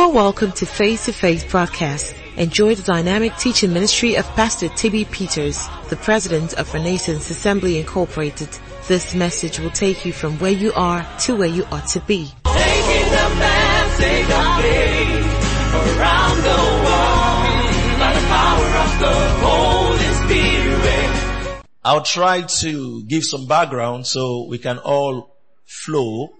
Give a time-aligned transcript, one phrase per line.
[0.00, 2.14] are welcome to Face to Face broadcast.
[2.38, 8.48] Enjoy the dynamic teaching ministry of Pastor Tibby Peters, the president of Renaissance Assembly Incorporated.
[8.88, 12.32] This message will take you from where you are to where you ought to be.
[12.44, 15.28] Taking the message of faith
[15.76, 21.62] around the world by the power of the Holy Spirit.
[21.84, 25.36] I'll try to give some background so we can all
[25.66, 26.30] flow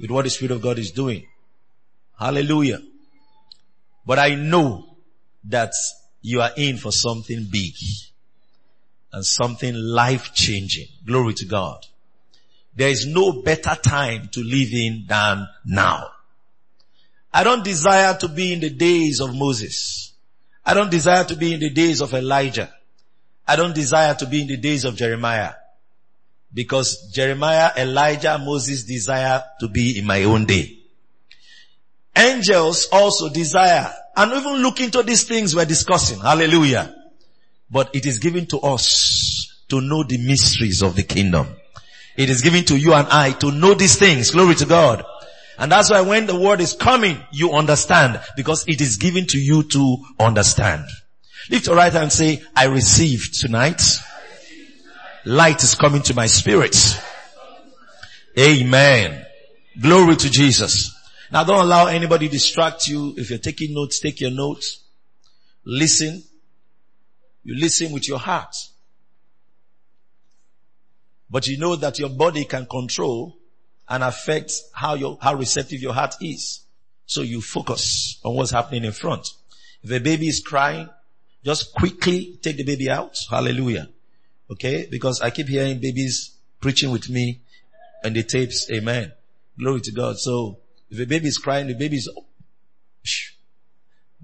[0.00, 1.24] with what the Spirit of God is doing.
[2.18, 2.80] Hallelujah.
[4.06, 4.96] But I know
[5.44, 5.72] that
[6.22, 7.74] you are in for something big
[9.12, 10.86] and something life changing.
[11.04, 11.84] Glory to God.
[12.74, 16.10] There is no better time to live in than now.
[17.32, 20.12] I don't desire to be in the days of Moses.
[20.64, 22.72] I don't desire to be in the days of Elijah.
[23.46, 25.54] I don't desire to be in the days of Jeremiah.
[26.52, 30.75] Because Jeremiah, Elijah, Moses desire to be in my own day.
[32.16, 36.18] Angels also desire and even look into these things we're discussing.
[36.20, 36.94] Hallelujah.
[37.70, 41.48] But it is given to us to know the mysteries of the kingdom.
[42.16, 44.30] It is given to you and I to know these things.
[44.30, 45.04] Glory to God.
[45.58, 49.38] And that's why when the word is coming, you understand because it is given to
[49.38, 50.84] you to understand.
[51.50, 53.82] Lift your right hand and say, I receive tonight.
[55.24, 56.76] Light is coming to my spirit.
[58.38, 59.26] Amen.
[59.80, 60.95] Glory to Jesus.
[61.32, 63.14] Now don't allow anybody distract you.
[63.16, 64.82] If you're taking notes, take your notes.
[65.64, 66.22] Listen.
[67.44, 68.54] You listen with your heart.
[71.30, 73.36] But you know that your body can control
[73.88, 76.60] and affect how your, how receptive your heart is.
[77.06, 79.28] So you focus on what's happening in front.
[79.82, 80.88] If a baby is crying,
[81.44, 83.16] just quickly take the baby out.
[83.30, 83.88] Hallelujah.
[84.50, 84.88] Okay?
[84.90, 87.40] Because I keep hearing babies preaching with me
[88.02, 88.68] and the tapes.
[88.72, 89.12] Amen.
[89.58, 90.18] Glory to God.
[90.18, 90.58] So
[90.90, 92.10] if a baby is crying, the baby is,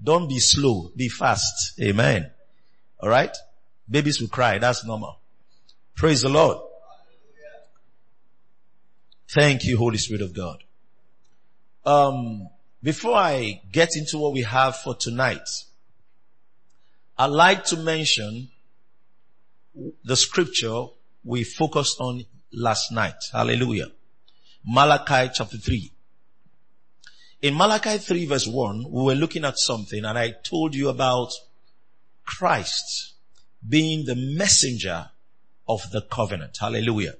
[0.01, 1.79] don't be slow, be fast.
[1.81, 2.31] Amen.
[3.01, 3.35] Alright?
[3.89, 5.19] Babies will cry, that's normal.
[5.95, 6.57] Praise the Lord.
[9.33, 10.63] Thank you, Holy Spirit of God.
[11.85, 12.49] Um,
[12.81, 15.47] before I get into what we have for tonight,
[17.17, 18.49] I'd like to mention
[20.03, 20.85] the scripture
[21.23, 23.15] we focused on last night.
[23.31, 23.87] Hallelujah.
[24.65, 25.92] Malachi chapter 3.
[27.43, 31.33] In Malachi 3 verse 1, we were looking at something and I told you about
[32.23, 33.15] Christ
[33.67, 35.09] being the messenger
[35.67, 36.55] of the covenant.
[36.61, 37.15] Hallelujah.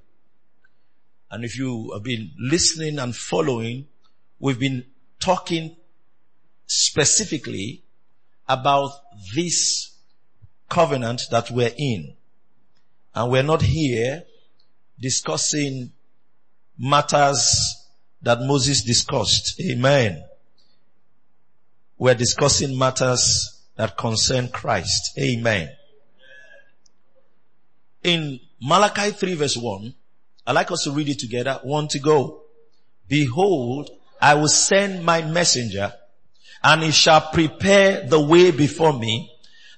[1.30, 3.86] And if you have been listening and following,
[4.38, 4.86] we've been
[5.20, 5.76] talking
[6.66, 7.82] specifically
[8.48, 8.92] about
[9.34, 9.94] this
[10.70, 12.14] covenant that we're in.
[13.14, 14.24] And we're not here
[14.98, 15.92] discussing
[16.78, 17.83] matters
[18.24, 19.60] that Moses discussed.
[19.60, 20.24] Amen.
[21.98, 25.16] We're discussing matters that concern Christ.
[25.18, 25.70] Amen.
[28.02, 29.94] In Malachi 3 verse 1,
[30.46, 31.60] i like us to read it together.
[31.62, 32.42] One to go.
[33.08, 33.90] Behold,
[34.20, 35.92] I will send my messenger
[36.62, 39.30] and he shall prepare the way before me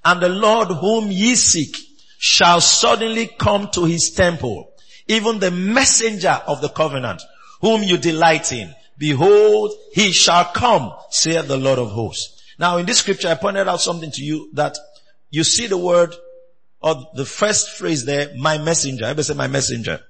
[0.04, 1.76] and the Lord whom ye seek
[2.18, 4.72] shall suddenly come to his temple,
[5.08, 7.22] even the messenger of the covenant
[7.60, 8.74] whom you delight in.
[8.98, 12.42] Behold, he shall come, saith the Lord of hosts.
[12.58, 14.76] Now in this scripture, I pointed out something to you that
[15.30, 16.14] you see the word
[16.80, 19.04] or the first phrase there, my messenger.
[19.04, 20.00] Everybody say my messenger.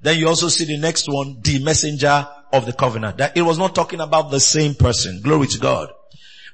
[0.00, 3.18] Then you also see the next one, the messenger of the covenant.
[3.18, 5.20] That it was not talking about the same person.
[5.22, 5.90] Glory to God.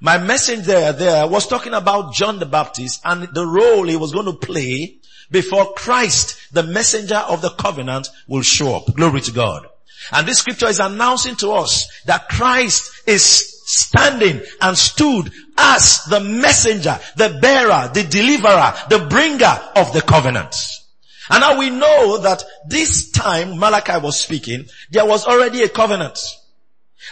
[0.01, 4.27] My messenger there was talking about John the Baptist and the role he was going
[4.27, 4.99] to play
[5.31, 8.95] before Christ, the messenger of the covenant, will show up.
[8.95, 9.67] Glory to God.
[10.11, 13.23] And this scripture is announcing to us that Christ is
[13.65, 20.55] standing and stood as the messenger, the bearer, the deliverer, the bringer of the covenant.
[21.31, 26.19] And now we know that this time Malachi was speaking, there was already a covenant.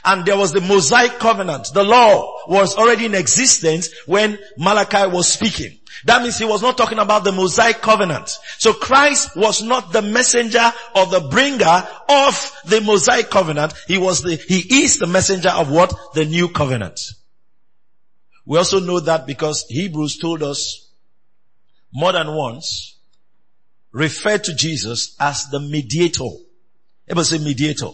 [0.05, 1.69] And there was the Mosaic covenant.
[1.73, 5.80] The law was already in existence when Malachi was speaking.
[6.05, 8.31] That means he was not talking about the Mosaic covenant.
[8.59, 13.75] So Christ was not the messenger or the bringer of the Mosaic covenant.
[13.87, 15.93] He was the, he is the messenger of what?
[16.15, 17.01] The new covenant.
[18.47, 20.89] We also know that because Hebrews told us
[21.93, 22.97] more than once,
[23.93, 26.29] referred to Jesus as the mediator.
[27.09, 27.91] Everybody say mediator.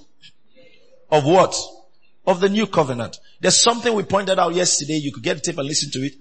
[1.11, 1.57] Of what?
[2.27, 3.19] Of the new covenant.
[3.41, 4.95] There's something we pointed out yesterday.
[4.95, 6.15] You could get a tape and listen to it.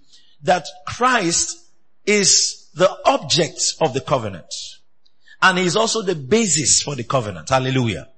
[0.43, 1.64] That Christ
[2.05, 4.53] is the object of the covenant.
[5.41, 7.49] And is also the basis for the covenant.
[7.49, 8.09] Hallelujah.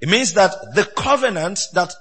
[0.00, 1.92] It means that the covenant that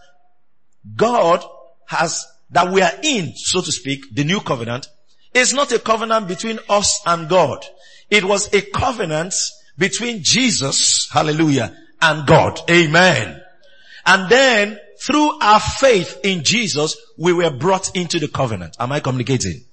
[0.96, 1.44] God
[1.86, 4.88] has, that we are in, so to speak, the new covenant,
[5.34, 7.66] is not a covenant between us and God.
[8.10, 9.34] It was a covenant
[9.78, 12.60] between Jesus, hallelujah, and God.
[12.70, 13.42] Amen.
[14.06, 18.76] And then through our faith in Jesus, we were brought into the covenant.
[18.80, 19.66] Am I communicating?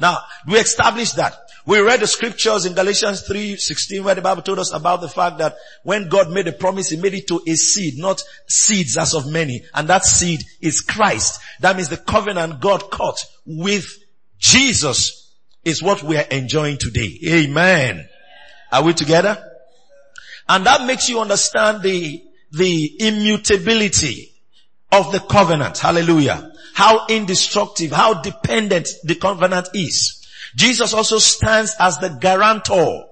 [0.00, 1.38] Now, we established that.
[1.66, 5.08] We read the scriptures in Galatians 3, 16 where the Bible told us about the
[5.08, 8.96] fact that when God made a promise, He made it to a seed, not seeds
[8.96, 9.62] as of many.
[9.74, 11.40] And that seed is Christ.
[11.60, 13.98] That means the covenant God cut with
[14.38, 15.34] Jesus
[15.64, 17.18] is what we are enjoying today.
[17.26, 18.08] Amen.
[18.70, 19.42] Are we together?
[20.48, 22.22] And that makes you understand the,
[22.52, 24.32] the immutability
[24.92, 25.78] of the covenant.
[25.78, 26.52] Hallelujah.
[26.76, 30.28] How indestructible, how dependent the covenant is.
[30.54, 33.06] Jesus also stands as the guarantor,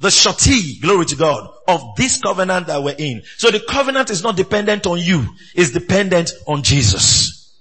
[0.00, 3.22] the surety, glory to God, of this covenant that we're in.
[3.38, 7.56] So the covenant is not dependent on you, it's dependent on Jesus.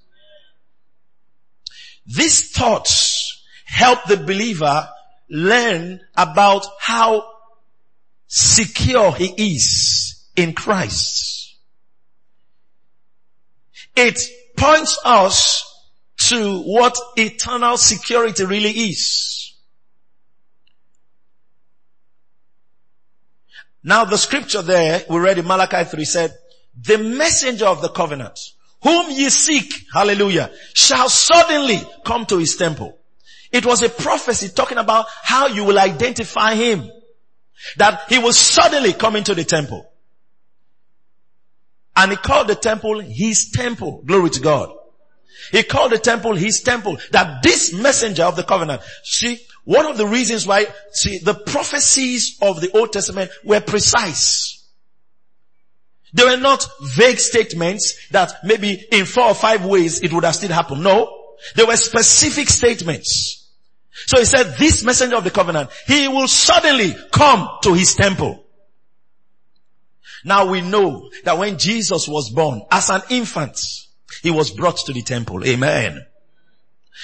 [2.06, 4.90] These thoughts help the believer
[5.30, 7.26] learn about how
[8.28, 11.56] secure he is in Christ.
[13.96, 14.20] It
[14.60, 15.66] points us
[16.18, 19.56] to what eternal security really is.
[23.84, 26.34] Now the scripture there, we read in Malachi 3 said,
[26.82, 28.38] the messenger of the covenant,
[28.84, 32.98] whom ye seek, hallelujah, shall suddenly come to his temple.
[33.52, 36.90] It was a prophecy talking about how you will identify him.
[37.78, 39.89] That he will suddenly come into the temple.
[42.00, 44.02] And he called the temple his temple.
[44.06, 44.72] Glory to God.
[45.52, 46.98] He called the temple his temple.
[47.12, 52.38] That this messenger of the covenant, see, one of the reasons why, see, the prophecies
[52.42, 54.66] of the Old Testament were precise.
[56.14, 60.36] They were not vague statements that maybe in four or five ways it would have
[60.36, 60.82] still happened.
[60.82, 61.14] No.
[61.56, 63.52] They were specific statements.
[63.92, 68.46] So he said, this messenger of the covenant, he will suddenly come to his temple.
[70.24, 73.60] Now we know that when Jesus was born as an infant,
[74.22, 75.46] he was brought to the temple.
[75.46, 76.06] Amen.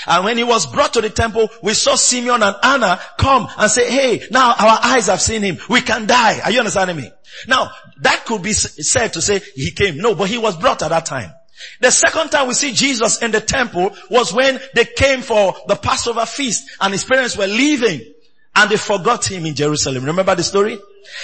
[0.08, 3.72] And when he was brought to the temple, we saw Simeon and Anna come and
[3.72, 5.58] say, hey, now our eyes have seen him.
[5.70, 6.42] We can die.
[6.42, 7.12] Are you understanding me?
[7.48, 7.72] Now,
[8.02, 9.98] that could be said to say he came.
[9.98, 11.32] No, but he was brought at that time.
[11.80, 15.76] The second time we see Jesus in the temple was when they came for the
[15.76, 18.02] Passover feast and his parents were leaving
[18.56, 20.04] and they forgot him in Jerusalem.
[20.04, 20.78] Remember the story?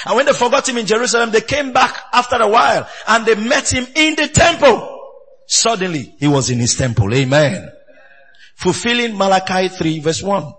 [0.05, 3.35] And when they forgot him in Jerusalem, they came back after a while and they
[3.35, 4.99] met him in the temple.
[5.47, 7.13] Suddenly he was in his temple.
[7.13, 7.71] Amen.
[8.55, 10.53] Fulfilling Malachi 3 verse 1.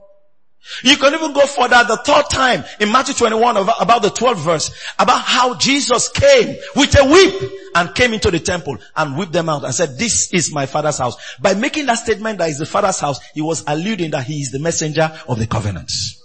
[0.84, 4.70] You can even go further the third time in Matthew 21 about the 12th verse
[4.98, 9.48] about how Jesus came with a whip and came into the temple and whipped them
[9.48, 11.16] out and said, this is my father's house.
[11.40, 14.52] By making that statement that is the father's house, he was alluding that he is
[14.52, 16.21] the messenger of the covenants.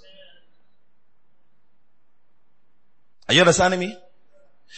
[3.28, 3.98] Are you understanding me?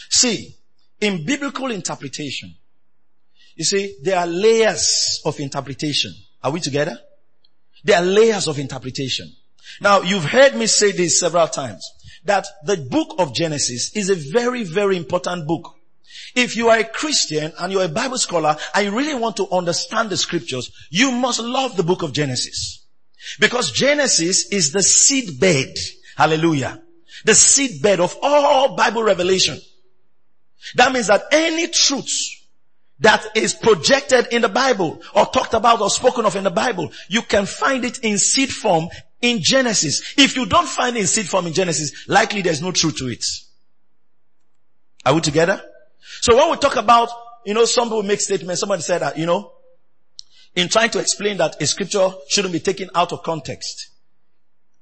[0.08, 0.56] See,
[1.00, 2.54] in biblical interpretation,
[3.56, 6.14] you see, there are layers of interpretation.
[6.42, 6.98] Are we together?
[7.84, 9.32] There are layers of interpretation.
[9.80, 11.88] Now, you've heard me say this several times,
[12.24, 15.74] that the book of Genesis is a very, very important book.
[16.34, 19.48] If you are a Christian and you're a Bible scholar and you really want to
[19.50, 22.84] understand the scriptures, you must love the book of Genesis.
[23.38, 25.78] Because Genesis is the seedbed.
[26.16, 26.82] Hallelujah.
[27.24, 29.58] The seedbed of all Bible revelation.
[30.76, 32.10] That means that any truth
[33.00, 36.92] that is projected in the Bible or talked about or spoken of in the Bible,
[37.08, 38.88] you can find it in seed form
[39.20, 40.14] in Genesis.
[40.16, 43.08] If you don't find it in seed form in Genesis, likely there's no truth to
[43.08, 43.24] it.
[45.04, 45.62] Are we together?
[46.20, 47.08] So when we talk about,
[47.46, 49.52] you know, some people make statements, somebody said that, you know,
[50.54, 53.89] in trying to explain that a scripture shouldn't be taken out of context.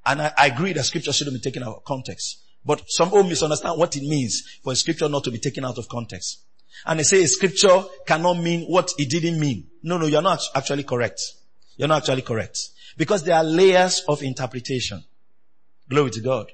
[0.09, 2.38] And I, I agree that scripture shouldn't be taken out of context.
[2.65, 5.88] But some people misunderstand what it means for scripture not to be taken out of
[5.88, 6.41] context.
[6.87, 9.67] And they say scripture cannot mean what it didn't mean.
[9.83, 11.21] No, no, you're not actually correct.
[11.77, 12.59] You're not actually correct.
[12.97, 15.05] Because there are layers of interpretation.
[15.88, 16.50] Glory to God.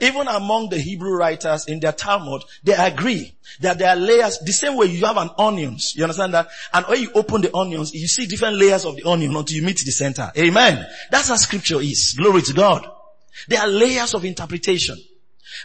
[0.00, 4.52] Even among the Hebrew writers in their Talmud, they agree that there are layers, the
[4.52, 5.94] same way you have an onions.
[5.96, 6.48] You understand that?
[6.72, 9.62] And when you open the onions, you see different layers of the onion until you
[9.62, 10.30] meet the center.
[10.36, 10.86] Amen.
[11.10, 12.14] That's how scripture is.
[12.18, 12.86] Glory to God.
[13.48, 14.98] There are layers of interpretation.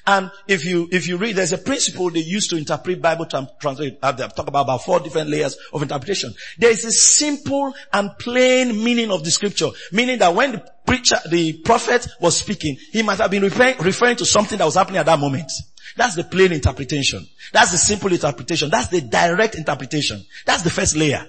[0.05, 3.97] And if you, if you read, there's a principle they use to interpret Bible translate,
[4.01, 6.33] uh, talk about, about four different layers of interpretation.
[6.57, 11.15] There is a simple and plain meaning of the scripture, meaning that when the preacher,
[11.29, 14.97] the prophet was speaking, he might have been referring, referring to something that was happening
[14.97, 15.49] at that moment.
[15.95, 17.25] That's the plain interpretation.
[17.53, 18.69] That's the simple interpretation.
[18.69, 20.25] That's the direct interpretation.
[20.45, 21.25] That's the first layer.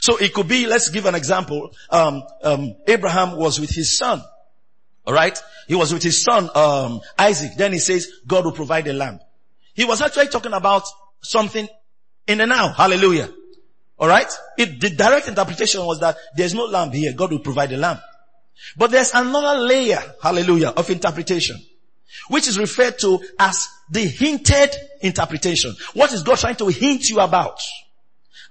[0.00, 1.70] So it could be, let's give an example.
[1.90, 4.20] Um, um, Abraham was with his son.
[5.06, 5.38] Alright?
[5.68, 7.52] He was with his son, um, Isaac.
[7.56, 9.20] Then he says, God will provide a lamb.
[9.74, 10.82] He was actually talking about
[11.20, 11.68] something
[12.26, 12.72] in the now.
[12.72, 13.30] Hallelujah.
[14.00, 14.32] Alright?
[14.56, 17.12] The direct interpretation was that there's no lamb here.
[17.12, 18.00] God will provide a lamb.
[18.76, 21.56] But there's another layer, hallelujah, of interpretation,
[22.28, 25.74] which is referred to as the hinted interpretation.
[25.94, 27.60] What is God trying to hint you about?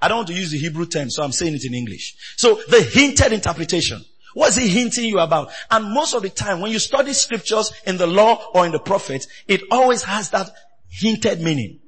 [0.01, 2.15] I don't want to use the Hebrew term, so I'm saying it in English.
[2.36, 4.03] So the hinted interpretation.
[4.34, 5.51] What's he hinting you about?
[5.70, 8.79] And most of the time when you study scriptures in the law or in the
[8.79, 10.50] prophets, it always has that
[10.89, 11.79] hinted meaning.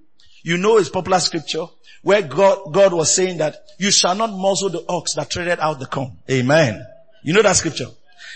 [0.44, 1.66] You know it's popular scripture
[2.02, 5.80] where God, God was saying that you shall not muzzle the ox that treaded out
[5.80, 6.18] the corn.
[6.30, 6.86] Amen.
[7.24, 7.88] You know that scripture.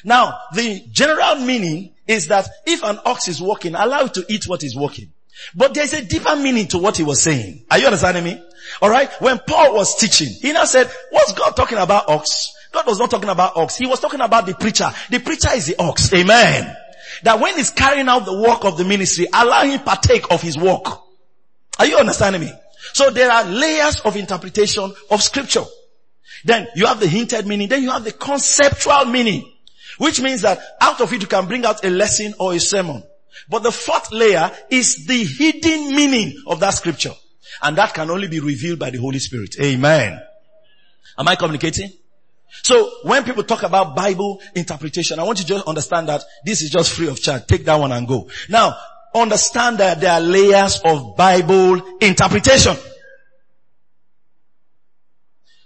[0.03, 4.47] Now, the general meaning is that if an ox is walking, allow it to eat
[4.47, 5.11] what is walking.
[5.55, 7.65] But there's a deeper meaning to what he was saying.
[7.69, 8.43] Are you understanding me?
[8.81, 9.11] Alright?
[9.21, 12.53] When Paul was teaching, he now said, what's God talking about ox?
[12.71, 13.77] God was not talking about ox.
[13.77, 14.91] He was talking about the preacher.
[15.09, 16.13] The preacher is the ox.
[16.13, 16.75] Amen.
[17.23, 20.57] That when he's carrying out the work of the ministry, allow him partake of his
[20.57, 20.85] work.
[21.79, 22.51] Are you understanding me?
[22.93, 25.63] So there are layers of interpretation of scripture.
[26.43, 29.51] Then you have the hinted meaning, then you have the conceptual meaning,
[29.97, 33.03] which means that out of it you can bring out a lesson or a sermon.
[33.49, 37.13] But the fourth layer is the hidden meaning of that scripture.
[37.61, 39.55] And that can only be revealed by the Holy Spirit.
[39.61, 40.21] Amen.
[41.17, 41.91] Am I communicating?
[42.63, 46.61] So when people talk about Bible interpretation, I want you to just understand that this
[46.61, 47.45] is just free of charge.
[47.45, 48.29] Take that one and go.
[48.49, 48.77] Now,
[49.13, 52.75] understand that there are layers of Bible interpretation.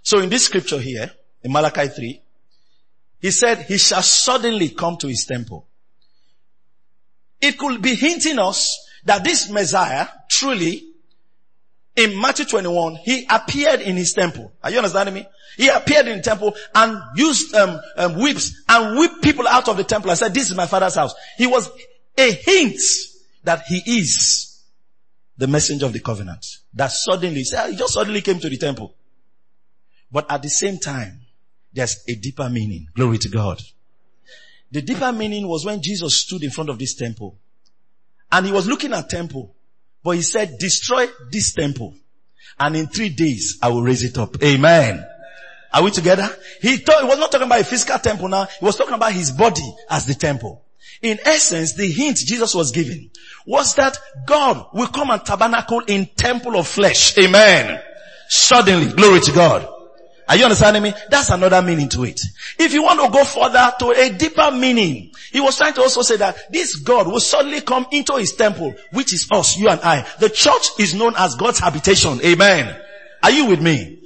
[0.04, 1.12] So in this scripture here,
[1.44, 2.22] in Malachi 3,
[3.22, 5.68] he said, he shall suddenly come to his temple.
[7.40, 10.88] It could be hinting us that this Messiah truly
[11.96, 14.52] in Matthew 21, he appeared in his temple.
[14.64, 15.28] Are you understanding me?
[15.58, 19.78] He appeared in the temple and used um, um, whips and whipped people out of
[19.78, 21.14] the temple and said, this is my father's house.
[21.38, 21.70] He was
[22.18, 22.80] a hint
[23.44, 24.64] that he is
[25.38, 26.46] the messenger of the covenant.
[26.74, 28.96] That suddenly, he just suddenly came to the temple.
[30.12, 31.21] But at the same time,
[31.74, 32.88] there's a deeper meaning.
[32.96, 33.62] Glory to God.
[34.72, 37.38] The deeper meaning was when Jesus stood in front of this temple
[38.32, 39.54] and he was looking at temple,
[40.04, 41.94] but he said, destroy this temple
[42.60, 44.42] and in three days I will raise it up.
[44.44, 45.06] Amen.
[45.74, 46.30] Are we together?
[46.62, 48.46] He, he was not talking about a physical temple now.
[48.46, 50.64] He was talking about his body as the temple.
[51.02, 53.10] In essence, the hint Jesus was giving
[53.46, 57.18] was that God will come and tabernacle in temple of flesh.
[57.18, 57.82] Amen.
[58.28, 59.68] Suddenly, glory to God.
[60.28, 60.94] Are you understanding me?
[61.10, 62.22] That's another meaning to it.
[62.58, 66.02] If you want to go further to a deeper meaning, he was trying to also
[66.02, 69.82] say that this God will suddenly come into his temple, which is us, you and
[69.82, 70.08] I.
[70.20, 72.22] The church is known as God's habitation.
[72.24, 72.80] Amen.
[73.24, 74.00] Are you with me?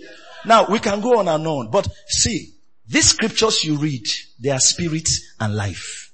[0.46, 2.54] Now we can go on and on, but see,
[2.88, 4.08] these scriptures you read,
[4.40, 6.12] they are spirit and life.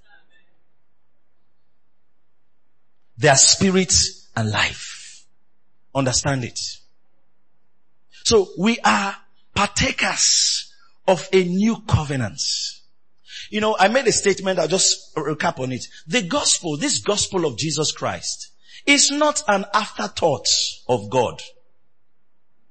[3.17, 3.93] They are spirit
[4.35, 5.25] and life.
[5.93, 6.59] Understand it.
[8.23, 9.15] So we are
[9.61, 10.73] partakers
[11.07, 12.41] of a new covenant.
[13.51, 15.85] You know, I made a statement, I'll just recap on it.
[16.07, 18.49] The gospel, this gospel of Jesus Christ,
[18.87, 20.47] is not an afterthought
[20.87, 21.43] of God.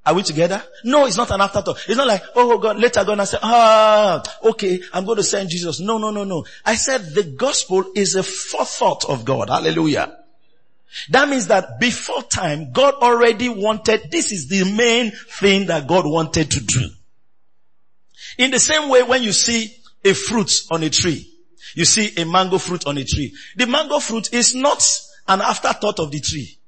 [0.05, 0.65] Are we together?
[0.83, 1.79] No, it's not an afterthought.
[1.87, 5.49] It's not like, oh God, later God I say, ah, okay, I'm going to send
[5.51, 5.79] Jesus.
[5.79, 6.45] No, no, no, no.
[6.65, 9.49] I said the gospel is a forethought of God.
[9.49, 10.20] Hallelujah.
[11.11, 16.05] That means that before time, God already wanted, this is the main thing that God
[16.07, 16.89] wanted to do.
[18.39, 21.27] In the same way when you see a fruit on a tree,
[21.75, 23.35] you see a mango fruit on a tree.
[23.57, 24.83] The mango fruit is not
[25.29, 26.59] an afterthought of the tree.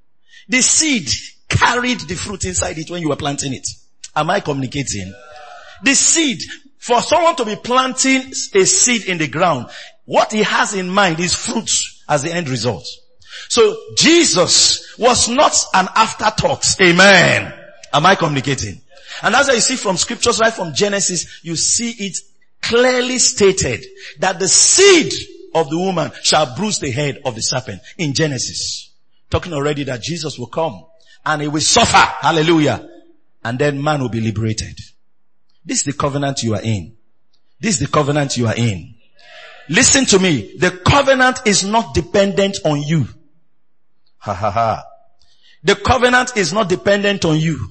[0.48, 1.08] The seed
[1.48, 3.66] carried the fruit inside it when you were planting it.
[4.14, 5.12] Am I communicating?
[5.82, 6.42] The seed,
[6.78, 9.68] for someone to be planting a seed in the ground,
[10.04, 11.70] what he has in mind is fruit
[12.08, 12.86] as the end result.
[13.48, 16.64] So Jesus was not an afterthought.
[16.80, 17.52] Amen.
[17.92, 18.80] Am I communicating?
[19.22, 22.18] And as I see from scriptures right from Genesis, you see it
[22.60, 23.84] clearly stated
[24.20, 25.12] that the seed
[25.54, 28.90] of the woman shall bruise the head of the serpent in Genesis.
[29.30, 30.84] Talking already that Jesus will come
[31.24, 31.96] and he will suffer.
[31.96, 32.88] Hallelujah.
[33.44, 34.78] And then man will be liberated.
[35.64, 36.96] This is the covenant you are in.
[37.60, 38.94] This is the covenant you are in.
[39.68, 40.56] Listen to me.
[40.58, 43.06] The covenant is not dependent on you.
[44.22, 44.84] Ha ha ha.
[45.64, 47.70] The covenant is not dependent on you.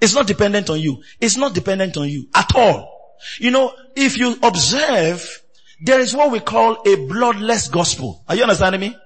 [0.00, 1.02] It's not dependent on you.
[1.20, 3.16] It's not dependent on you at all.
[3.38, 5.42] You know, if you observe,
[5.80, 8.24] there is what we call a bloodless gospel.
[8.28, 8.96] Are you understanding me?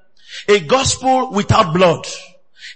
[0.48, 2.06] A gospel without blood.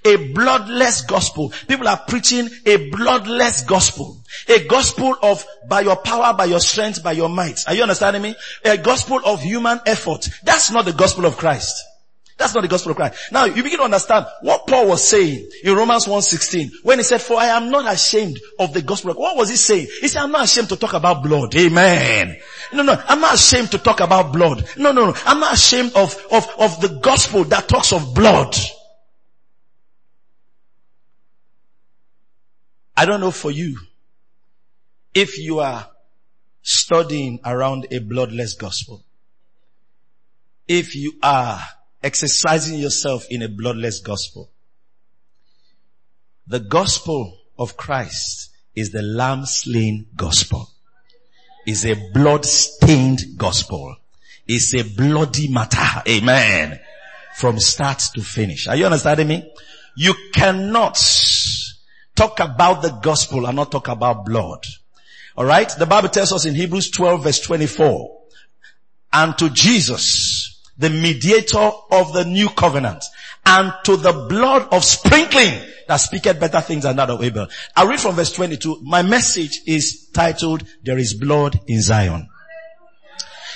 [0.05, 1.53] A bloodless gospel.
[1.69, 4.23] People are preaching a bloodless gospel.
[4.47, 7.65] A gospel of by your power, by your strength, by your might.
[7.67, 8.35] Are you understanding me?
[8.65, 10.29] A gospel of human effort.
[10.43, 11.75] That's not the gospel of Christ.
[12.39, 13.33] That's not the gospel of Christ.
[13.33, 17.23] Now you begin to understand what Paul was saying in Romans 1.16 when he said,
[17.23, 19.15] for I am not ashamed of the gospel.
[19.15, 19.87] What was he saying?
[20.01, 21.55] He said, I'm not ashamed to talk about blood.
[21.57, 22.37] Amen.
[22.75, 24.69] No, no, I'm not ashamed to talk about blood.
[24.77, 25.15] No, no, no.
[25.25, 28.55] I'm not ashamed of, of, of the gospel that talks of blood.
[32.99, 33.79] I don't know for you
[35.15, 35.89] if you are
[36.61, 39.03] studying around a bloodless gospel.
[40.69, 41.61] If you are
[42.07, 44.49] exercising yourself in a bloodless gospel.
[46.47, 50.71] The gospel of Christ is the lamb slain gospel.
[51.67, 53.97] Is a blood stained gospel.
[54.47, 56.03] It's a bloody matter.
[56.09, 56.79] Amen.
[57.35, 58.69] From start to finish.
[58.69, 59.53] Are you understanding me?
[59.97, 60.97] You cannot
[62.15, 64.65] talk about the gospel and not talk about blood.
[65.37, 65.75] Alright?
[65.77, 68.17] The Bible tells us in Hebrews 12 verse 24,
[69.13, 70.36] and to Jesus,
[70.79, 73.05] the mediator of the new covenant,
[73.45, 77.47] and to the blood of sprinkling that speaketh better things than that of Abel.
[77.75, 78.81] I read from verse 22.
[78.83, 82.29] My message is titled, There is blood in Zion.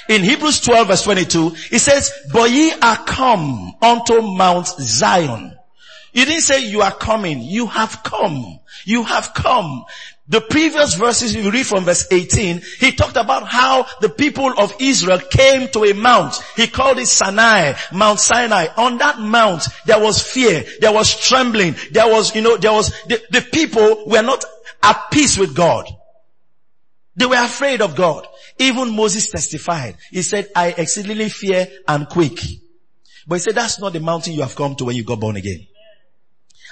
[0.08, 5.56] In Hebrews 12 verse 22, it says, But ye are come unto Mount Zion.
[6.12, 7.40] You didn't say you are coming.
[7.42, 8.58] You have come.
[8.84, 9.84] You have come.
[10.30, 14.72] The previous verses you read from verse 18, he talked about how the people of
[14.78, 16.36] Israel came to a mount.
[16.54, 18.68] He called it Sinai, Mount Sinai.
[18.76, 22.90] On that mount, there was fear, there was trembling, there was, you know, there was,
[23.08, 24.44] the, the people were not
[24.84, 25.88] at peace with God.
[27.16, 28.24] They were afraid of God.
[28.56, 29.96] Even Moses testified.
[30.12, 32.40] He said, I exceedingly fear and quake.
[33.26, 35.34] But he said, that's not the mountain you have come to when you got born
[35.34, 35.66] again.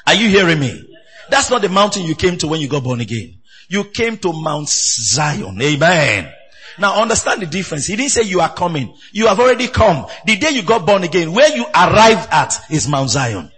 [0.07, 0.95] Are you hearing me?
[1.29, 3.38] That's not the mountain you came to when you got born again.
[3.69, 5.61] You came to Mount Zion.
[5.61, 6.33] Amen.
[6.79, 7.87] Now understand the difference.
[7.87, 8.95] He didn't say you are coming.
[9.13, 10.07] You have already come.
[10.25, 13.51] The day you got born again, where you arrived at is Mount Zion.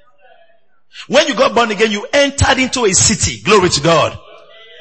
[1.07, 3.43] When you got born again, you entered into a city.
[3.43, 4.19] Glory to God.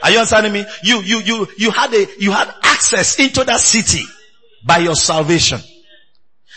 [0.01, 0.65] Are you understanding me?
[0.83, 4.03] You, you, you, you had a, you had access into that city
[4.65, 5.59] by your salvation.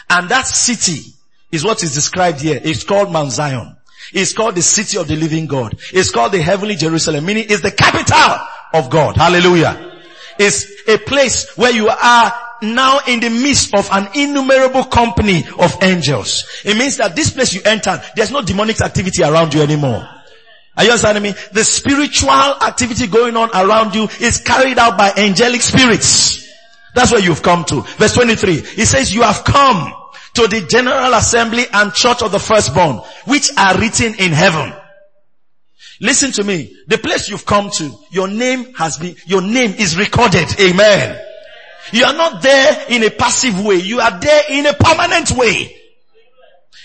[0.08, 1.12] And that city
[1.50, 2.60] is what is described here.
[2.62, 3.76] It's called Mount Zion.
[4.12, 5.78] It's called the city of the living God.
[5.92, 9.16] It's called the heavenly Jerusalem, meaning it's the capital of God.
[9.16, 9.92] Hallelujah.
[10.38, 12.32] It's a place where you are
[12.62, 16.62] now in the midst of an innumerable company of angels.
[16.64, 20.08] It means that this place you enter, there's no demonic activity around you anymore.
[20.76, 21.34] Are you understanding me?
[21.52, 26.48] The spiritual activity going on around you is carried out by angelic spirits.
[26.94, 27.82] That's where you've come to.
[27.82, 28.54] Verse 23.
[28.54, 29.92] It says you have come
[30.34, 34.72] to the general assembly and church of the firstborn, which are written in heaven.
[36.02, 36.76] Listen to me.
[36.88, 40.48] The place you've come to, your name has been, your name is recorded.
[40.60, 41.18] Amen.
[41.92, 43.76] You are not there in a passive way.
[43.76, 45.80] You are there in a permanent way.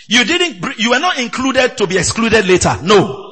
[0.08, 2.78] You didn't, you were not included to be excluded later.
[2.84, 3.24] No.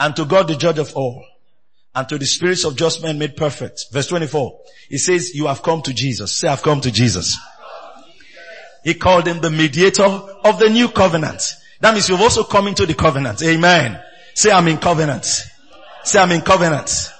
[0.00, 1.22] And to God the judge of all
[1.94, 3.84] and to the spirits of just men made perfect.
[3.92, 4.60] Verse 24.
[4.88, 6.32] He says, you have come to Jesus.
[6.32, 7.38] Say, I've come to Jesus.
[8.82, 11.56] He called him the mediator of the new covenant.
[11.82, 13.42] That means you've also come into the covenant.
[13.42, 14.00] Amen.
[14.34, 15.24] Say I'm in covenant.
[16.04, 17.10] Say I'm in covenant.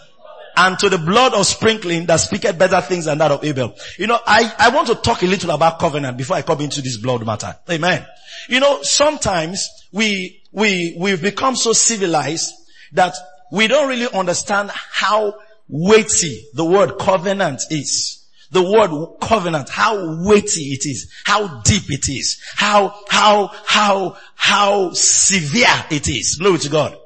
[0.57, 3.75] And to the blood of sprinkling that speaketh better things than that of Abel.
[3.99, 6.81] You know, I, I want to talk a little about covenant before I come into
[6.81, 7.57] this blood matter.
[7.69, 8.07] Amen.
[8.49, 12.53] You know, sometimes we, we, we've become so civilized
[12.93, 13.15] that
[13.51, 15.35] we don't really understand how
[15.69, 18.22] weighty the word covenant is
[18.53, 24.93] the word covenant, how weighty it is, how deep it is, how, how, how, how
[24.93, 26.37] severe it is.
[26.37, 26.97] Glory to God.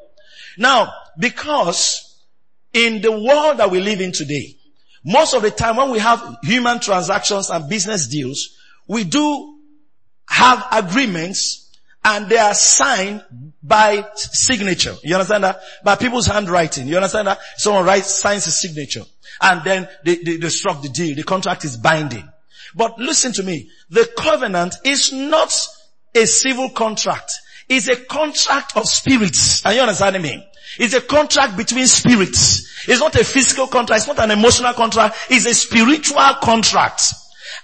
[0.59, 2.20] Now, because
[2.72, 4.56] in the world that we live in today,
[5.04, 9.61] most of the time when we have human transactions and business deals, we do
[10.28, 11.70] have agreements
[12.04, 13.22] and they are signed
[13.62, 14.94] by signature.
[15.04, 15.61] You understand that?
[15.85, 16.88] By people's handwriting.
[16.88, 17.38] You understand that?
[17.56, 19.04] Someone writes, signs a signature.
[19.40, 21.14] And then they, they, they struck the deal.
[21.14, 22.29] The contract is binding.
[22.75, 23.70] But listen to me.
[23.90, 25.53] The covenant is not
[26.14, 27.33] a civil contract.
[27.68, 29.64] It's a contract of spirits.
[29.66, 30.46] Are you understanding me?
[30.79, 32.88] It's a contract between spirits.
[32.88, 34.01] It's not a physical contract.
[34.01, 35.16] It's not an emotional contract.
[35.31, 37.03] It's a spiritual contract.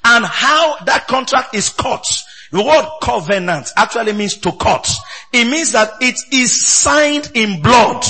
[0.05, 2.07] And how that contract is cut
[2.53, 4.89] the word covenant actually means to cut.
[5.33, 8.05] It means that it is signed in blood.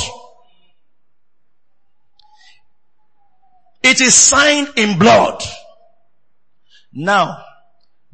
[3.82, 5.42] It is signed in blood.
[6.92, 7.44] Now,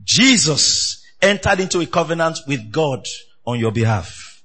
[0.03, 3.07] Jesus entered into a covenant with God
[3.47, 4.43] on your behalf.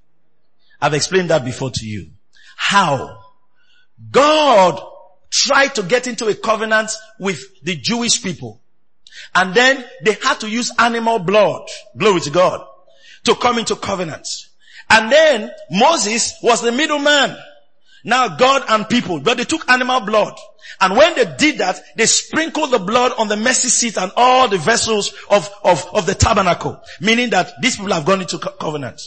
[0.82, 2.12] I've explained that before to you.
[2.58, 3.20] How?
[4.12, 4.82] God
[5.32, 8.62] tried to get into a covenant with the Jewish people.
[9.34, 12.66] And then they had to use animal blood, glory to God,
[13.26, 14.28] to come into covenant.
[14.90, 17.36] And then Moses was the middleman.
[18.04, 20.38] Now God and people, but they took animal blood.
[20.82, 24.48] And when they did that, they sprinkled the blood on the mercy seat and all
[24.48, 26.82] the vessels of, of, of the tabernacle.
[27.00, 29.02] Meaning that these people have gone into co- covenant.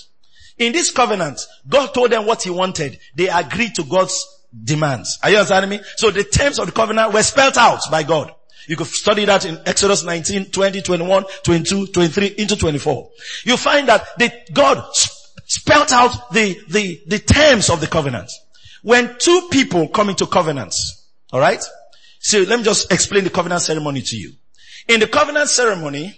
[0.59, 2.99] In this covenant, God told them what he wanted.
[3.15, 4.25] They agreed to God's
[4.65, 5.19] demands.
[5.23, 5.81] Are you understanding me?
[5.97, 8.33] So the terms of the covenant were spelled out by God.
[8.69, 13.11] You could study that in Exodus 19, 20, 21, 22, 23, into 24.
[13.45, 14.85] You find that the, God
[15.45, 18.31] spelled out the, the, the terms of the covenant.
[18.87, 21.61] When two people come into covenants, alright?
[22.21, 24.35] So let me just explain the covenant ceremony to you.
[24.87, 26.17] In the covenant ceremony,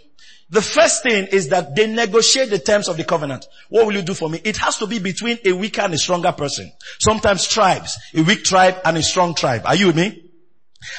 [0.50, 3.46] the first thing is that they negotiate the terms of the covenant.
[3.70, 4.42] What will you do for me?
[4.44, 6.70] It has to be between a weaker and a stronger person.
[6.98, 9.62] Sometimes tribes, a weak tribe and a strong tribe.
[9.64, 10.30] Are you with me?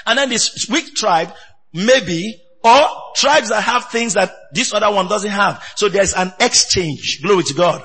[0.07, 1.31] And then this weak tribe,
[1.71, 2.81] maybe, or
[3.13, 5.63] tribes that have things that this other one doesn't have.
[5.75, 7.21] So there's an exchange.
[7.21, 7.83] Glory to God.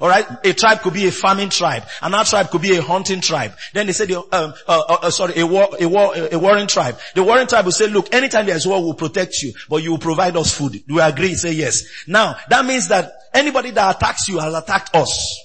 [0.00, 1.84] Alright, a tribe could be a farming tribe.
[2.02, 3.52] Another tribe could be a hunting tribe.
[3.72, 6.98] Then they the, um, uh, uh, uh, sorry, a war, a war, a warring tribe.
[7.14, 9.98] The warring tribe will say, look, anytime there's war, we'll protect you, but you will
[9.98, 10.72] provide us food.
[10.86, 11.34] Do we agree?
[11.34, 11.82] Say yes.
[12.06, 15.44] Now, that means that anybody that attacks you has attacked us.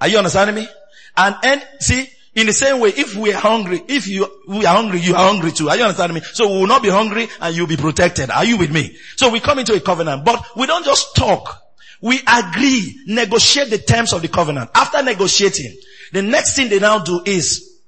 [0.00, 0.68] Are you understanding me?
[1.16, 4.74] And, and see, in the same way, if we are hungry, if you, we are
[4.74, 5.68] hungry, you are hungry too.
[5.68, 6.20] Are you understanding me?
[6.32, 8.30] So we will not be hungry and you'll be protected.
[8.30, 8.96] Are you with me?
[9.16, 11.60] So we come into a covenant, but we don't just talk.
[12.00, 14.70] We agree, negotiate the terms of the covenant.
[14.74, 15.76] After negotiating,
[16.12, 17.78] the next thing they now do is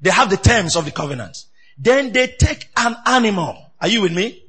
[0.00, 1.36] they have the terms of the covenant.
[1.76, 3.56] Then they take an animal.
[3.80, 4.44] Are you with me?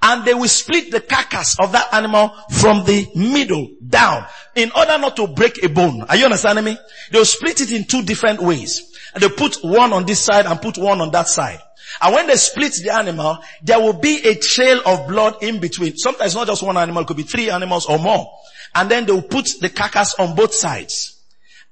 [0.00, 4.96] And they will split the carcass of that animal from the middle down in order
[4.98, 6.02] not to break a bone.
[6.02, 6.78] Are you understanding me?
[7.10, 8.96] They'll split it in two different ways.
[9.14, 11.60] And they put one on this side and put one on that side.
[12.00, 15.96] And when they split the animal, there will be a trail of blood in between.
[15.96, 18.30] Sometimes not just one animal, it could be three animals or more.
[18.74, 21.22] And then they will put the carcass on both sides.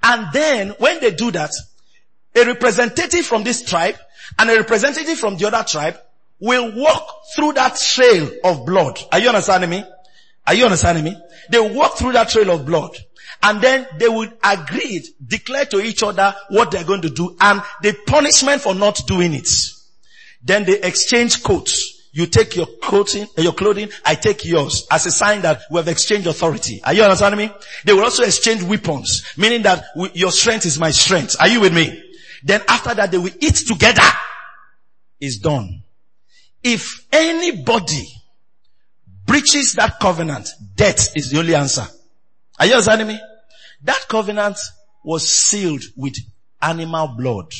[0.02, 1.50] And then when they do that,
[2.34, 3.96] a representative from this tribe
[4.38, 5.98] and a representative from the other tribe
[6.38, 9.00] will walk through that trail of blood.
[9.12, 9.84] Are you understanding me?
[10.46, 11.16] Are you understanding me?
[11.50, 12.96] They walk through that trail of blood.
[13.42, 17.62] And then they would agree, declare to each other what they're going to do and
[17.82, 19.48] the punishment for not doing it.
[20.46, 22.08] Then they exchange coats.
[22.12, 25.88] You take your clothing, your clothing, I take yours as a sign that we have
[25.88, 26.80] exchanged authority.
[26.82, 27.54] Are you understanding me?
[27.84, 31.36] They will also exchange weapons, meaning that we, your strength is my strength.
[31.40, 32.02] Are you with me?
[32.42, 34.08] Then after that they will eat together.
[35.20, 35.82] It's done.
[36.62, 38.06] If anybody
[39.26, 41.86] breaches that covenant, death is the only answer.
[42.58, 43.20] Are you understanding me?
[43.82, 44.56] That covenant
[45.04, 46.16] was sealed with
[46.62, 47.52] animal blood.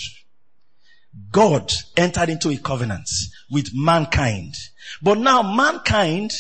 [1.33, 3.09] God entered into a covenant
[3.51, 4.55] with mankind.
[5.03, 6.33] But now mankind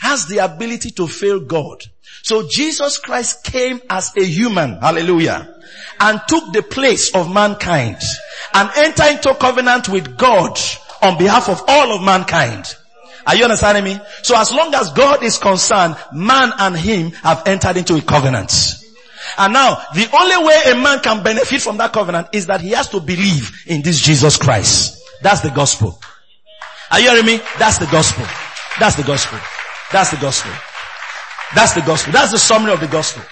[0.00, 1.82] has the ability to fail God.
[2.22, 5.54] So Jesus Christ came as a human, hallelujah,
[6.00, 7.98] and took the place of mankind
[8.52, 10.58] and entered into covenant with God
[11.02, 12.76] on behalf of all of mankind.
[13.26, 13.98] Are you understanding me?
[14.22, 18.83] So as long as God is concerned, man and him have entered into a covenant.
[19.38, 22.70] And now, the only way a man can benefit from that covenant is that he
[22.70, 25.02] has to believe in this Jesus Christ.
[25.22, 26.00] That's the gospel.
[26.90, 27.40] Are you hearing me?
[27.58, 28.26] That's the gospel.
[28.78, 29.38] That's the gospel.
[29.92, 30.52] That's the gospel.
[31.54, 32.12] That's the gospel.
[32.12, 33.22] That's the summary of the gospel.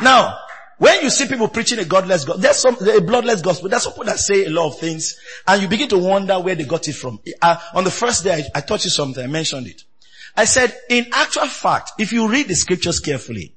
[0.00, 0.38] Now,
[0.78, 3.68] when you see people preaching a godless gospel, there's some, a bloodless gospel.
[3.68, 6.64] There's people that say a lot of things and you begin to wonder where they
[6.64, 7.20] got it from.
[7.42, 9.84] Uh, on the first day I, I taught you something, I mentioned it.
[10.36, 13.54] I said, in actual fact, if you read the scriptures carefully,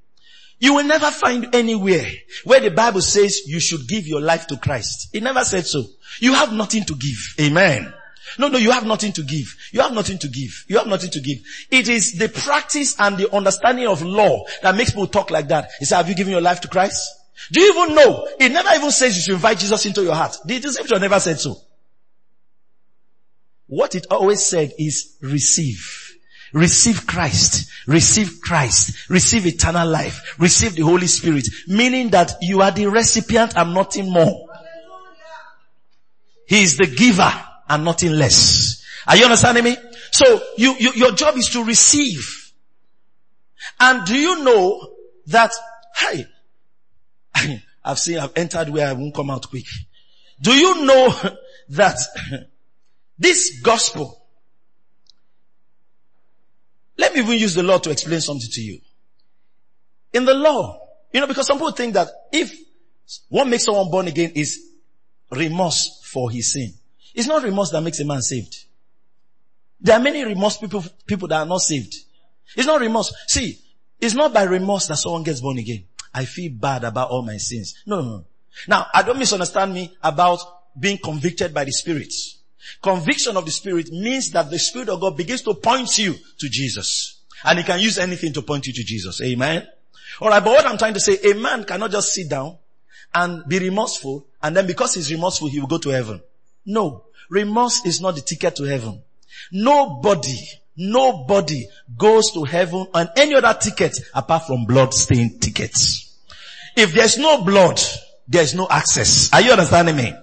[0.63, 2.05] you will never find anywhere
[2.45, 5.09] where the Bible says you should give your life to Christ.
[5.11, 5.83] It never said so.
[6.21, 7.35] You have nothing to give.
[7.41, 7.93] Amen.
[8.39, 9.53] No, no, you have nothing to give.
[9.73, 10.63] You have nothing to give.
[10.69, 11.39] You have nothing to give.
[11.69, 15.69] It is the practice and the understanding of law that makes people talk like that.
[15.79, 17.09] He said, have you given your life to Christ?
[17.51, 18.25] Do you even know?
[18.39, 20.37] It never even says you should invite Jesus into your heart.
[20.45, 21.57] The scripture never said so.
[23.67, 26.02] What it always said is receive.
[26.53, 27.69] Receive Christ.
[27.87, 29.09] Receive Christ.
[29.09, 30.35] Receive eternal life.
[30.39, 31.47] Receive the Holy Spirit.
[31.67, 34.47] Meaning that you are the recipient and nothing more.
[36.47, 37.31] He is the giver
[37.67, 38.83] and nothing less.
[39.07, 39.77] Are you understanding me?
[40.11, 42.51] So you, you, your job is to receive.
[43.79, 44.95] And do you know
[45.27, 45.51] that,
[45.97, 46.25] hey,
[47.83, 49.65] I've seen, I've entered where I won't come out quick.
[50.39, 51.13] Do you know
[51.69, 51.97] that
[53.17, 54.22] this gospel
[56.97, 58.79] let me even use the law to explain something to you.
[60.13, 60.79] in the law.
[61.11, 62.53] You know, because some people think that if
[63.29, 64.59] what makes someone born again is
[65.31, 66.73] remorse for his sin.
[67.13, 68.55] It's not remorse that makes a man saved.
[69.79, 71.93] There are many remorse people, people that are not saved.
[72.55, 73.13] It's not remorse.
[73.27, 73.59] See,
[73.99, 75.85] it's not by remorse that someone gets born again.
[76.13, 77.75] I feel bad about all my sins.
[77.85, 78.25] No, no, no.
[78.67, 80.39] Now, I don't misunderstand me about
[80.79, 82.13] being convicted by the Spirit.
[82.81, 86.49] Conviction of the Spirit means that the Spirit of God begins to point you to
[86.49, 87.21] Jesus.
[87.43, 89.21] And he can use anything to point you to Jesus.
[89.21, 89.67] Amen.
[90.21, 92.57] Alright, but what I'm trying to say, a man cannot just sit down
[93.13, 96.21] and be remorseful and then because he's remorseful, he will go to heaven.
[96.65, 97.05] No.
[97.29, 99.01] Remorse is not the ticket to heaven.
[99.51, 100.37] Nobody,
[100.77, 106.17] nobody goes to heaven on any other ticket apart from blood stained tickets.
[106.75, 107.79] If there's no blood,
[108.27, 109.31] there's no access.
[109.33, 110.13] Are you understanding me?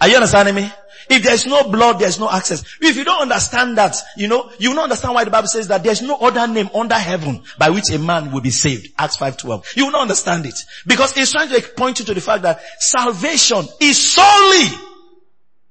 [0.00, 0.70] Are you understanding me?
[1.08, 2.64] If there's no blood, there's no access.
[2.80, 5.68] If you don't understand that, you know, you will not understand why the Bible says
[5.68, 8.88] that there's no other name under heaven by which a man will be saved.
[8.98, 9.76] Acts 5.12.
[9.76, 10.58] You will not understand it.
[10.86, 14.68] Because it's trying to point you to the fact that salvation is solely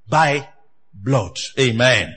[0.07, 0.47] by
[0.93, 1.37] blood.
[1.59, 2.15] Amen.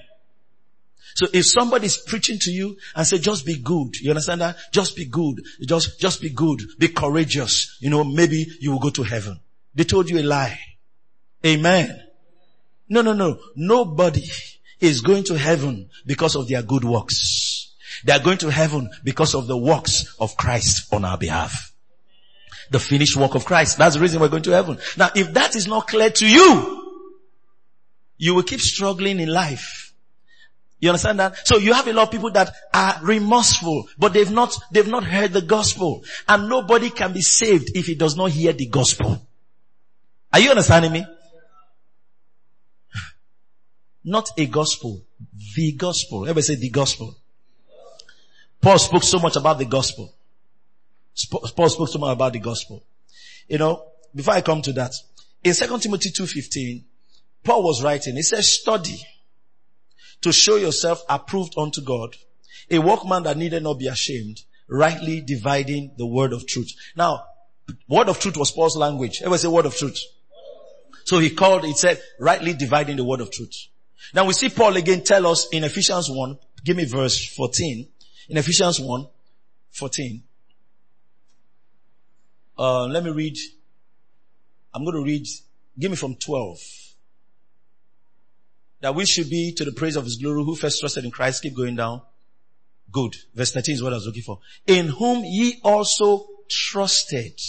[1.14, 4.56] So if somebody is preaching to you and say, just be good, you understand that?
[4.72, 5.44] Just be good.
[5.62, 6.60] Just, just be good.
[6.78, 7.78] Be courageous.
[7.80, 9.38] You know, maybe you will go to heaven.
[9.74, 10.58] They told you a lie.
[11.46, 12.03] Amen.
[12.88, 13.38] No, no, no.
[13.56, 14.24] Nobody
[14.80, 17.74] is going to heaven because of their good works.
[18.04, 21.72] They are going to heaven because of the works of Christ on our behalf.
[22.70, 23.78] The finished work of Christ.
[23.78, 24.78] That's the reason we're going to heaven.
[24.96, 26.82] Now, if that is not clear to you,
[28.16, 29.92] you will keep struggling in life.
[30.80, 31.46] You understand that?
[31.46, 35.04] So you have a lot of people that are remorseful, but they've not, they've not
[35.04, 36.04] heard the gospel.
[36.28, 39.26] And nobody can be saved if he does not hear the gospel.
[40.32, 41.06] Are you understanding me?
[44.04, 45.02] Not a gospel,
[45.56, 46.24] the gospel.
[46.24, 47.16] Everybody say the gospel.
[48.60, 50.14] Paul spoke so much about the gospel.
[51.30, 52.84] Paul spoke so much about the gospel.
[53.48, 54.92] You know, before I come to that,
[55.42, 56.84] in 2 Timothy 2.15,
[57.42, 58.98] Paul was writing, he says, study
[60.22, 62.16] to show yourself approved unto God,
[62.70, 66.72] a workman that needed not be ashamed, rightly dividing the word of truth.
[66.96, 67.24] Now,
[67.88, 69.18] word of truth was Paul's language.
[69.20, 70.00] Everybody say word of truth.
[71.04, 73.66] So he called, he said, rightly dividing the word of truth.
[74.12, 77.88] Now we see Paul again tell us in Ephesians 1, give me verse 14.
[78.28, 79.06] In Ephesians 1,
[79.70, 80.22] 14.
[82.56, 83.36] Uh, let me read.
[84.72, 85.26] I'm going to read,
[85.78, 86.58] give me from 12
[88.84, 91.42] that we should be to the praise of his glory who first trusted in Christ.
[91.42, 92.02] Keep going down.
[92.92, 93.16] Good.
[93.34, 94.40] Verse 13 is what I was looking for.
[94.66, 97.40] In whom ye also trusted.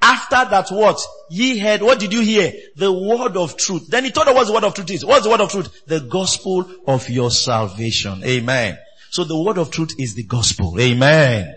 [0.00, 1.00] After that what?
[1.30, 2.52] Ye heard, what did you hear?
[2.76, 3.88] The word of truth.
[3.88, 5.04] Then he told us what the word of truth is.
[5.04, 5.86] What's the word of truth?
[5.86, 8.22] The gospel of your salvation.
[8.24, 8.78] Amen.
[9.10, 10.78] So the word of truth is the gospel.
[10.78, 11.54] Amen.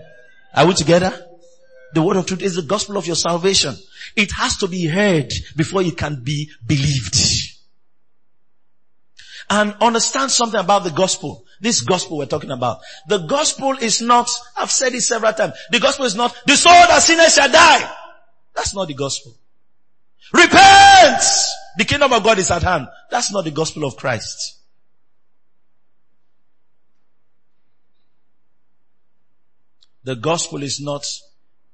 [0.55, 1.27] Are we together?
[1.93, 3.75] The word of truth is the gospel of your salvation.
[4.15, 7.15] It has to be heard before it can be believed
[9.49, 11.43] and understand something about the gospel.
[11.59, 12.79] This gospel we're talking about.
[13.07, 16.73] The gospel is not, I've said it several times, the gospel is not, the soul
[16.73, 17.95] that sinners shall die.
[18.59, 19.33] That's not the gospel.
[20.33, 21.23] Repent!
[21.77, 22.89] The kingdom of God is at hand.
[23.09, 24.59] That's not the gospel of Christ.
[30.03, 31.05] The gospel is not,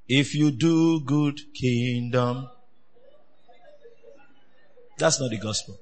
[0.06, 2.48] if you do good kingdom.
[4.96, 5.80] That's not the gospel.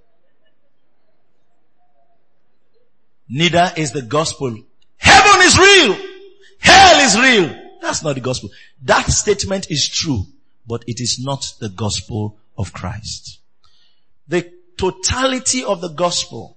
[3.28, 4.56] Neither is the gospel.
[4.96, 5.98] Heaven is real.
[6.60, 7.60] Hell is real.
[7.82, 8.48] That's not the gospel.
[8.84, 10.24] That statement is true,
[10.66, 13.40] but it is not the gospel of Christ.
[14.28, 16.56] The totality of the gospel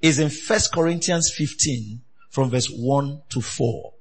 [0.00, 2.00] is in 1 Corinthians 15
[2.30, 3.92] from verse 1 to 4.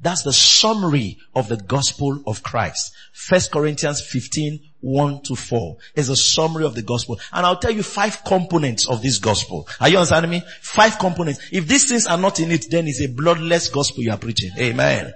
[0.00, 2.92] That's the summary of the gospel of Christ.
[3.30, 7.18] 1 Corinthians 15, 1 to 4 is a summary of the gospel.
[7.32, 9.66] And I'll tell you five components of this gospel.
[9.80, 10.42] Are you understanding me?
[10.60, 11.40] Five components.
[11.50, 14.50] If these things are not in it, then it's a bloodless gospel you are preaching.
[14.58, 15.14] Amen.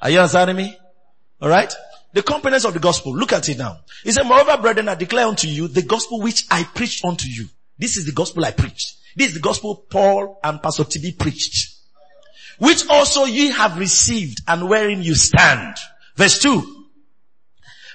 [0.00, 0.78] Are you understanding me?
[1.42, 1.74] Alright?
[2.12, 3.14] The components of the gospel.
[3.14, 3.80] Look at it now.
[4.02, 7.46] He said, moreover, brethren, I declare unto you the gospel which I preached unto you.
[7.78, 8.96] This is the gospel I preached.
[9.16, 11.80] This is the gospel Paul and Pastor TB preached
[12.60, 15.74] which also ye have received and wherein you stand.
[16.14, 16.86] Verse 2.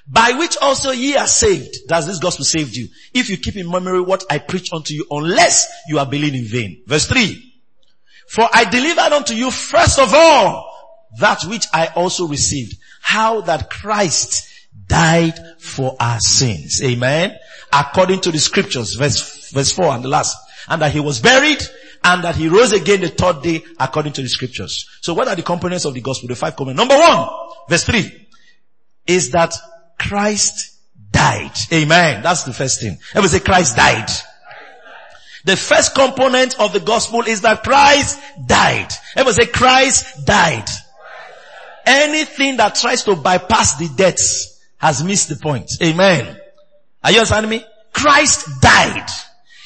[0.07, 1.87] By which also ye are saved.
[1.87, 2.87] Does this gospel saved you?
[3.13, 6.47] If you keep in memory what I preach unto you, unless you are believing in
[6.47, 6.83] vain.
[6.87, 7.53] Verse 3.
[8.27, 10.71] For I delivered unto you first of all
[11.19, 12.77] that which I also received.
[13.01, 14.49] How that Christ
[14.87, 16.81] died for our sins.
[16.83, 17.35] Amen.
[17.71, 18.93] According to the scriptures.
[18.95, 20.37] Verse, verse 4 and the last.
[20.67, 21.61] And that he was buried
[22.03, 24.87] and that he rose again the third day according to the scriptures.
[25.01, 26.27] So what are the components of the gospel?
[26.27, 26.77] The five components.
[26.77, 27.29] Number one,
[27.69, 28.27] verse three.
[29.07, 29.53] is that
[29.99, 30.79] Christ
[31.11, 31.55] died.
[31.71, 32.21] Amen.
[32.23, 32.97] That's the first thing.
[33.11, 34.09] Everybody say Christ died.
[35.45, 38.89] The first component of the gospel is that Christ died.
[39.15, 40.67] Everybody say Christ died.
[41.85, 45.71] Anything that tries to bypass the deaths has missed the point.
[45.81, 46.39] Amen.
[47.03, 47.65] Are you understanding me?
[47.93, 49.07] Christ died.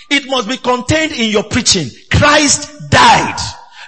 [0.10, 1.90] It must be contained in your preaching.
[2.12, 3.40] Christ died.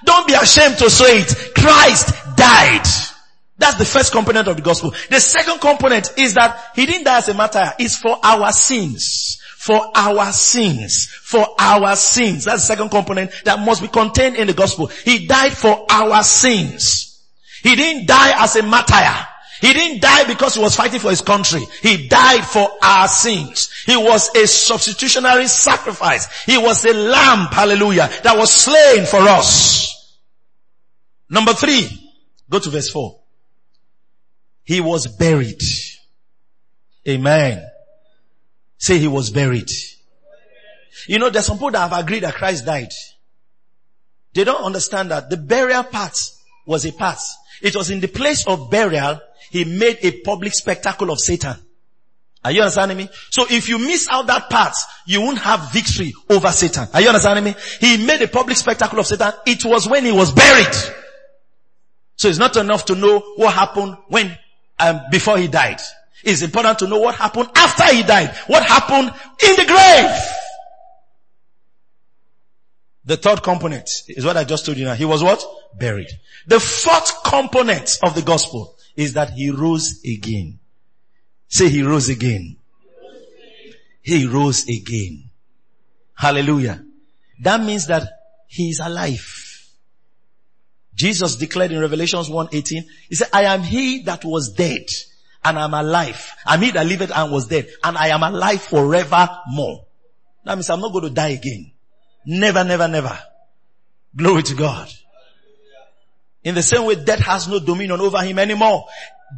[0.05, 1.53] Don't be ashamed to say it.
[1.55, 2.85] Christ died.
[3.57, 4.91] That's the first component of the gospel.
[5.09, 7.73] The second component is that he didn't die as a martyr.
[7.77, 9.39] It's for our sins.
[9.57, 11.07] For our sins.
[11.07, 12.45] For our sins.
[12.45, 14.87] That's the second component that must be contained in the gospel.
[14.87, 17.10] He died for our sins.
[17.63, 19.27] He didn't die as a martyr.
[19.61, 21.61] He didn't die because he was fighting for his country.
[21.83, 23.69] He died for our sins.
[23.85, 26.43] He was a substitutionary sacrifice.
[26.45, 30.17] He was a lamb, hallelujah, that was slain for us.
[31.29, 31.87] Number three,
[32.49, 33.19] go to verse four.
[34.63, 35.61] He was buried.
[37.07, 37.63] Amen.
[38.77, 39.69] Say he was buried.
[41.07, 42.91] You know, there's some people that have agreed that Christ died.
[44.33, 46.17] They don't understand that the burial part
[46.65, 47.19] was a part.
[47.61, 49.19] It was in the place of burial
[49.51, 51.55] he made a public spectacle of Satan.
[52.43, 53.09] Are you understanding me?
[53.29, 54.73] So if you miss out that part,
[55.05, 56.87] you won't have victory over Satan.
[56.93, 57.55] Are you understanding me?
[57.79, 59.31] He made a public spectacle of Satan.
[59.45, 60.73] It was when he was buried.
[62.15, 64.37] So it's not enough to know what happened when,
[64.79, 65.81] um, before he died.
[66.23, 68.33] It's important to know what happened after he died.
[68.47, 69.11] What happened
[69.43, 70.40] in the grave.
[73.05, 74.93] The third component is what I just told you now.
[74.93, 75.43] He was what?
[75.77, 76.09] Buried.
[76.45, 80.59] The fourth component of the gospel is that he rose again.
[81.47, 82.57] Say he rose again.
[84.01, 85.29] He rose again.
[86.15, 86.83] Hallelujah.
[87.41, 88.07] That means that
[88.47, 89.37] he is alive.
[90.93, 94.85] Jesus declared in Revelations 1:18, he said, I am he that was dead
[95.43, 96.31] and I'm alive.
[96.45, 99.85] I'm he that lived and was dead and I am alive forevermore.
[100.45, 101.70] That means I'm not going to die again.
[102.25, 103.17] Never, never, never.
[104.15, 104.89] Glory to God.
[106.43, 108.85] In the same way death has no dominion over him anymore.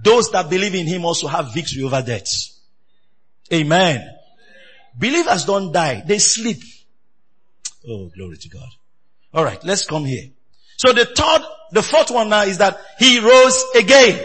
[0.04, 2.28] Those that believe in him also have victory over death.
[3.52, 4.10] Amen.
[4.98, 6.04] Believers don't die.
[6.06, 6.62] They sleep.
[7.88, 8.70] Oh, glory to God.
[9.34, 10.30] Alright, let's come here.
[10.78, 11.42] So the third,
[11.72, 14.24] the fourth one now is that he rose again.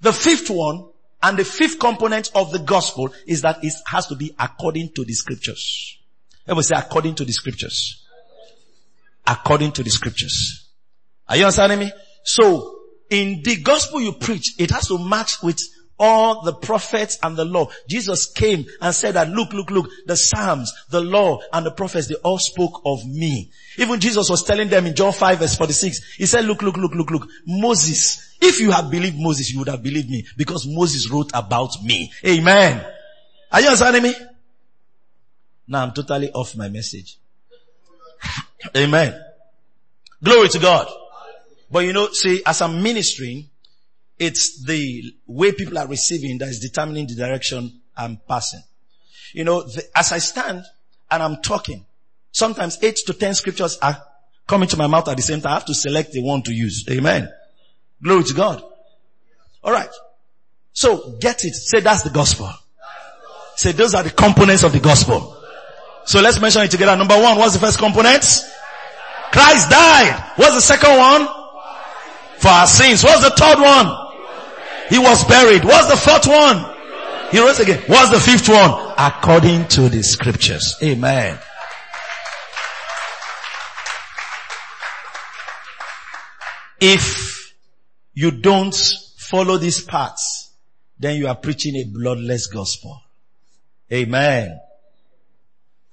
[0.00, 0.88] The fifth one
[1.22, 5.04] and the fifth component of the gospel is that it has to be according to
[5.04, 5.98] the scriptures.
[6.46, 8.06] Everybody say according to the scriptures.
[9.26, 10.68] According to the scriptures.
[11.28, 11.92] Are you understanding me?
[12.24, 12.78] So,
[13.10, 15.60] in the gospel you preach, it has to match with
[15.98, 17.68] all the prophets and the law.
[17.88, 22.08] Jesus came and said that, look, look, look, the Psalms, the law, and the prophets,
[22.08, 23.50] they all spoke of me.
[23.78, 26.94] Even Jesus was telling them in John 5 verse 46, he said, look, look, look,
[26.94, 31.08] look, look, Moses, if you had believed Moses, you would have believed me because Moses
[31.10, 32.12] wrote about me.
[32.26, 32.84] Amen.
[33.52, 34.14] Are you understanding me?
[35.66, 37.18] Now I'm totally off my message.
[38.76, 39.20] Amen.
[40.22, 40.88] Glory to God.
[41.70, 43.48] But you know, see, as I'm ministering,
[44.18, 48.62] it's the way people are receiving that is determining the direction I'm passing.
[49.32, 50.64] You know, the, as I stand
[51.10, 51.84] and I'm talking,
[52.30, 54.00] sometimes eight to ten scriptures are
[54.46, 55.52] coming to my mouth at the same time.
[55.52, 56.84] I have to select the one to use.
[56.90, 57.28] Amen.
[58.02, 58.62] Glory to God.
[59.64, 59.90] Alright.
[60.72, 61.54] So get it.
[61.54, 62.50] Say that's the gospel.
[63.56, 65.40] Say those are the components of the gospel.
[66.04, 66.96] So let's mention it together.
[66.96, 68.22] Number one, what's the first component?
[69.32, 70.32] Christ died.
[70.36, 71.28] What's the second one?
[72.44, 73.02] for our sins.
[73.02, 73.86] What's the third one?
[74.90, 75.64] He was buried.
[75.64, 76.74] What's the fourth one?
[77.30, 77.82] He rose again.
[77.86, 78.94] What's the fifth one?
[78.98, 80.76] According to the scriptures.
[80.82, 81.38] Amen.
[86.80, 87.54] If
[88.12, 88.76] you don't
[89.16, 90.50] follow these paths,
[90.98, 93.00] then you are preaching a bloodless gospel.
[93.90, 94.60] Amen.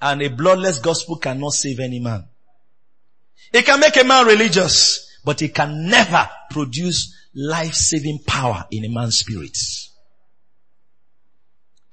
[0.02, 2.26] And a bloodless gospel cannot save any man.
[3.54, 8.90] It can make a man religious but it can never produce life-saving power in a
[8.90, 9.58] man's spirit.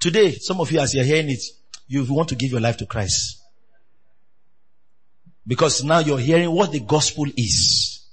[0.00, 1.42] Today, some of you as you're hearing it,
[1.86, 3.42] you want to give your life to Christ.
[5.46, 8.06] Because now you're hearing what the gospel is.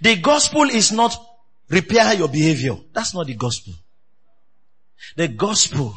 [0.00, 1.16] The gospel is not
[1.68, 2.76] repair your behavior.
[2.92, 3.74] That's not the gospel.
[5.16, 5.94] The gospel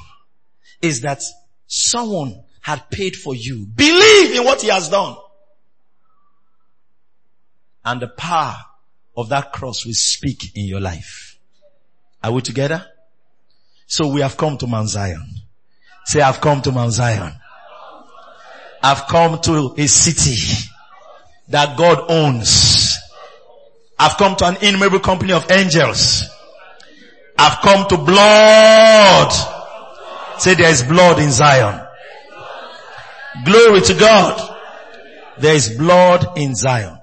[0.82, 1.22] is that
[1.68, 3.64] someone had paid for you.
[3.64, 5.16] Believe in what he has done
[7.86, 8.56] and the power
[9.16, 11.38] of that cross will speak in your life.
[12.24, 12.84] Are we together?
[13.86, 15.24] So we have come to Mount Zion.
[16.06, 17.34] Say, I've come to Mount Zion.
[18.82, 20.68] I've come to a city
[21.50, 22.98] that God owns.
[24.00, 26.24] I've come to an innumerable company of angels.
[27.38, 29.32] I've come to blood.
[30.40, 31.85] Say there is blood in Zion.
[33.44, 34.58] Glory to God.
[35.40, 37.00] There is blood in Zion.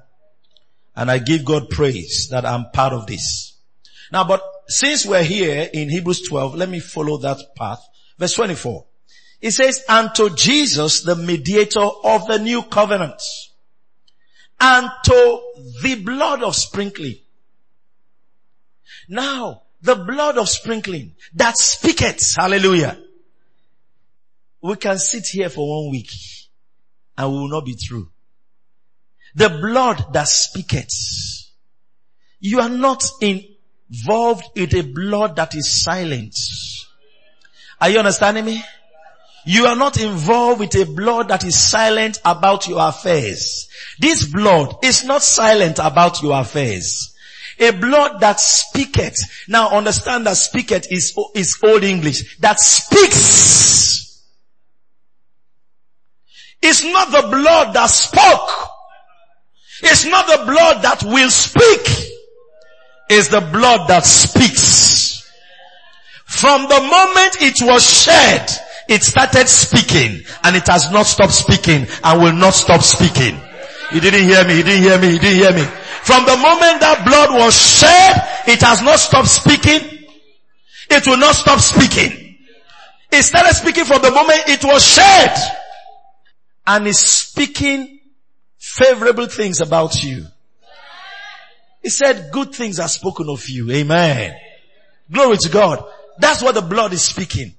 [0.95, 3.57] And I give God praise that I'm part of this.
[4.11, 7.80] Now, but since we're here in Hebrews 12, let me follow that path.
[8.18, 8.87] Verse 24.
[9.41, 13.20] It says, and to Jesus, the mediator of the new covenant,
[14.61, 15.43] and to
[15.83, 17.16] the blood of sprinkling.
[19.09, 22.99] Now, the blood of sprinkling that speaketh, hallelujah.
[24.63, 26.11] We can sit here for one week
[27.19, 28.09] and we will not be true.
[29.35, 30.91] The blood that speaketh.
[32.39, 36.37] You are not involved with a blood that is silent.
[37.81, 38.63] Are you understanding me?
[39.45, 43.69] You are not involved with a blood that is silent about your affairs.
[43.99, 47.17] This blood is not silent about your affairs.
[47.59, 49.17] A blood that speaketh.
[49.49, 52.39] Now understand that speaketh is, is old English.
[52.39, 54.02] That speaks.
[56.63, 58.69] It's not the blood that spoke.
[59.83, 62.13] It's not the blood that will speak.
[63.11, 65.29] It's the blood that speaks.
[66.25, 68.49] From the moment it was shed,
[68.89, 73.39] it started speaking and it has not stopped speaking and will not stop speaking.
[73.93, 75.63] You didn't hear me, you didn't hear me, you didn't hear me.
[76.03, 80.07] From the moment that blood was shed, it has not stopped speaking.
[80.91, 82.39] It will not stop speaking.
[83.11, 85.37] It started speaking from the moment it was shed.
[86.67, 88.01] And is speaking
[88.59, 90.27] favorable things about you.
[91.83, 93.71] He said good things are spoken of you.
[93.73, 94.37] Amen.
[95.11, 95.85] Glory to God.
[96.19, 97.55] That's what the blood is speaking.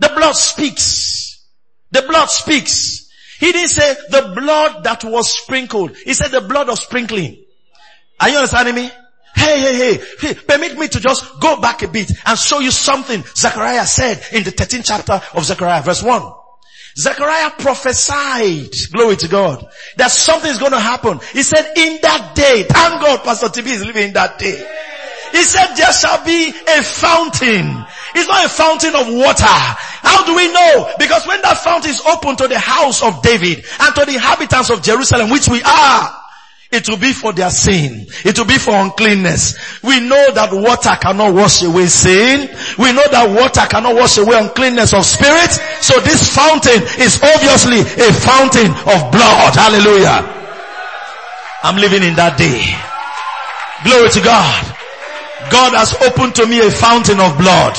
[0.00, 1.46] The blood speaks.
[1.92, 3.08] The blood speaks.
[3.38, 5.96] He didn't say the blood that was sprinkled.
[5.96, 7.44] He said the blood of sprinkling.
[8.18, 8.90] Are you understanding me?
[9.36, 12.70] Hey, hey, hey, hey, permit me to just go back a bit and show you
[12.70, 16.22] something Zechariah said in the 13th chapter of Zechariah, verse 1.
[16.96, 19.66] Zechariah prophesied, glory to God,
[19.96, 21.18] that something is going to happen.
[21.32, 24.64] He said, in that day, thank God Pastor TB is living in that day.
[25.32, 27.84] He said there shall be a fountain.
[28.14, 29.44] It's not a fountain of water.
[29.44, 30.94] How do we know?
[30.96, 34.70] Because when that fountain is open to the house of David and to the inhabitants
[34.70, 36.23] of Jerusalem, which we are,
[36.74, 38.06] it will be for their sin.
[38.24, 39.54] It will be for uncleanness.
[39.82, 42.50] We know that water cannot wash away sin.
[42.78, 45.54] We know that water cannot wash away uncleanness of spirit.
[45.78, 49.54] So this fountain is obviously a fountain of blood.
[49.54, 50.26] Hallelujah.
[51.62, 52.60] I'm living in that day.
[53.86, 54.62] Glory to God.
[55.54, 57.78] God has opened to me a fountain of blood.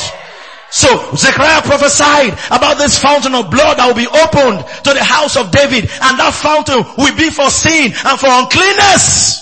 [0.76, 5.38] So Zechariah prophesied about this fountain of blood that will be opened to the house
[5.38, 9.40] of David and that fountain will be for sin and for uncleanness.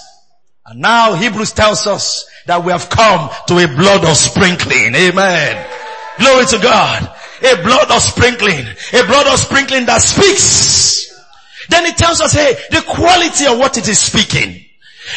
[0.68, 4.94] And now Hebrews tells us that we have come to a blood of sprinkling.
[4.94, 5.58] Amen.
[6.20, 7.02] Glory to God.
[7.42, 8.70] A blood of sprinkling.
[8.94, 11.10] A blood of sprinkling that speaks.
[11.68, 14.64] Then it tells us, hey, the quality of what it is speaking.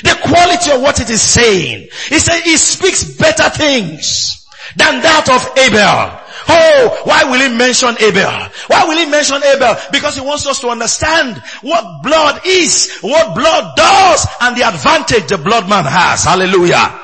[0.02, 1.92] The quality of what it is saying.
[2.08, 6.22] He said it speaks better things than that of Abel.
[6.48, 8.48] Oh, why will he mention Abel?
[8.66, 9.76] Why will he mention Abel?
[9.92, 15.28] Because he wants us to understand what blood is, what blood does, and the advantage
[15.28, 16.24] the blood man has.
[16.24, 17.00] Hallelujah.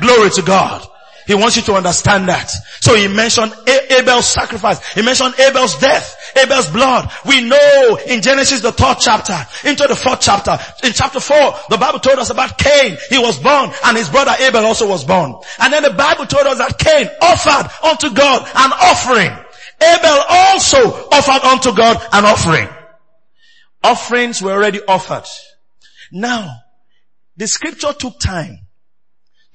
[0.00, 0.86] Glory to God.
[1.26, 2.50] He wants you to understand that.
[2.80, 4.86] So he mentioned Abel's sacrifice.
[4.92, 7.10] He mentioned Abel's death, Abel's blood.
[7.26, 11.78] We know in Genesis the third chapter, into the fourth chapter, in chapter four, the
[11.78, 12.96] Bible told us about Cain.
[13.08, 15.34] He was born and his brother Abel also was born.
[15.60, 19.32] And then the Bible told us that Cain offered unto God an offering.
[19.80, 22.68] Abel also offered unto God an offering.
[23.82, 25.28] Offerings were already offered.
[26.12, 26.58] Now,
[27.36, 28.63] the scripture took time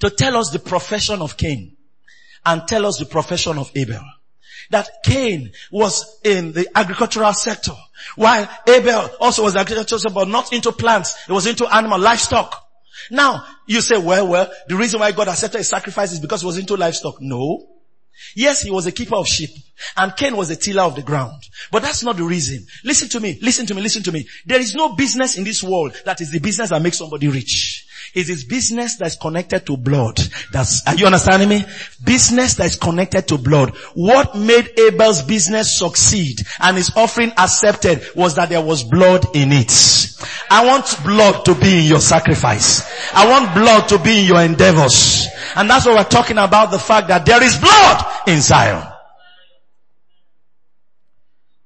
[0.00, 1.76] to tell us the profession of Cain
[2.44, 4.02] and tell us the profession of Abel.
[4.70, 7.74] That Cain was in the agricultural sector
[8.16, 11.16] while Abel also was agricultural sector but not into plants.
[11.28, 12.66] It was into animal livestock.
[13.10, 16.46] Now you say, well, well, the reason why God accepted his sacrifice is because he
[16.46, 17.20] was into livestock.
[17.20, 17.66] No.
[18.36, 19.50] Yes, he was a keeper of sheep
[19.96, 21.42] and Cain was a tiller of the ground.
[21.72, 22.66] But that's not the reason.
[22.84, 24.28] Listen to me, listen to me, listen to me.
[24.46, 27.86] There is no business in this world that is the business that makes somebody rich.
[28.14, 30.18] It is business that's connected to blood.
[30.52, 31.64] That's, are you understanding me?
[32.04, 33.76] Business that is connected to blood.
[33.94, 39.52] What made Abel's business succeed and his offering accepted was that there was blood in
[39.52, 39.72] it.
[40.50, 42.82] I want blood to be in your sacrifice.
[43.14, 45.28] I want blood to be in your endeavors.
[45.54, 48.86] And that's what we're talking about the fact that there is blood in Zion.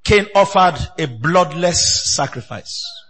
[0.05, 3.04] Cain offered a bloodless sacrifice.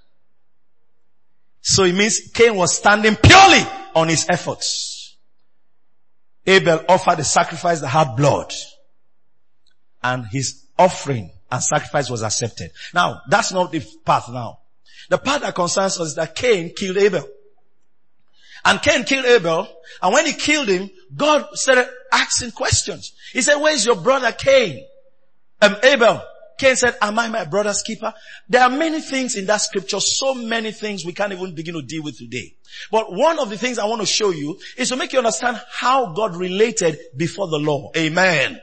[1.66, 5.16] So it means Cain was standing purely on his efforts.
[6.46, 8.52] Abel offered a sacrifice that had blood.
[10.02, 12.70] And his offering and sacrifice was accepted.
[12.92, 14.58] Now, that's not the path now.
[15.08, 17.26] The part that concerns us is that Cain killed Abel.
[18.66, 19.66] And Cain killed Abel,
[20.02, 23.12] and when he killed him, God started asking questions.
[23.32, 24.84] He said, where's your brother Cain?
[25.62, 26.22] Um, Abel.
[26.58, 28.14] Cain said, am I my brother's keeper?
[28.48, 31.82] There are many things in that scripture, so many things we can't even begin to
[31.82, 32.54] deal with today.
[32.90, 35.60] But one of the things I want to show you is to make you understand
[35.70, 37.90] how God related before the law.
[37.96, 38.60] Amen.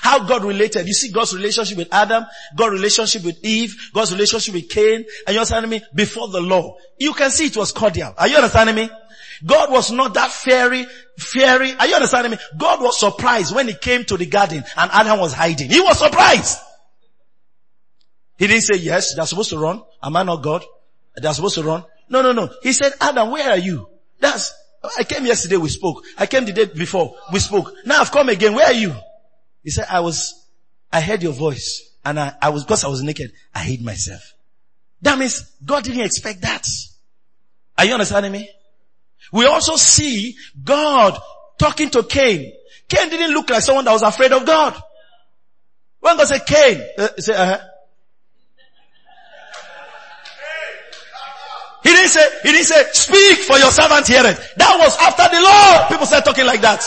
[0.00, 0.86] How God related.
[0.86, 2.24] You see God's relationship with Adam,
[2.56, 5.82] God's relationship with Eve, God's relationship with Cain, and you understanding me?
[5.94, 6.76] Before the law.
[6.98, 8.12] You can see it was cordial.
[8.16, 8.90] Are you understanding me?
[9.44, 10.86] God was not that fairy,
[11.18, 11.72] fairy.
[11.74, 12.38] Are you understanding me?
[12.56, 15.70] God was surprised when he came to the garden and Adam was hiding.
[15.70, 16.58] He was surprised.
[18.36, 19.82] He didn't say, yes, they're supposed to run.
[20.02, 20.64] Am I not God?
[21.16, 21.84] They're supposed to run.
[22.08, 22.50] No, no, no.
[22.62, 23.88] He said, Adam, where are you?
[24.20, 24.52] That's,
[24.98, 26.04] I came yesterday, we spoke.
[26.18, 27.72] I came the day before, we spoke.
[27.84, 28.94] Now I've come again, where are you?
[29.62, 30.46] He said, I was,
[30.92, 34.34] I heard your voice and I, I was, because I was naked, I hid myself.
[35.02, 36.66] That means God didn't expect that.
[37.78, 38.48] Are you understanding me?
[39.32, 41.18] We also see God
[41.58, 42.52] talking to Cain.
[42.88, 44.80] Cain didn't look like someone that was afraid of God.
[46.00, 47.60] When God said Cain, uh, say, uh-huh.
[51.84, 54.54] He didn't say, he didn't say, speak for your servant heareth.
[54.56, 55.86] That was after the law.
[55.88, 56.82] People started talking like that.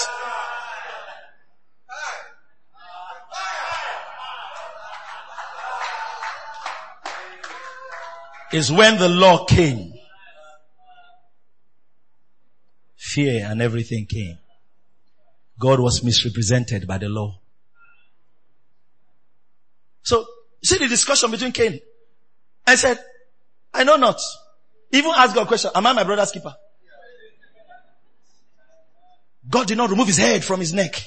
[8.51, 9.93] Is when the law came.
[12.95, 14.39] Fear and everything came.
[15.59, 17.39] God was misrepresented by the law.
[20.01, 20.25] So,
[20.63, 21.81] see the discussion between Cain.
[22.65, 22.97] I said,
[23.73, 24.19] I know not.
[24.91, 26.55] Even ask God a question, am I my brother's keeper?
[29.49, 31.01] God did not remove his head from his neck.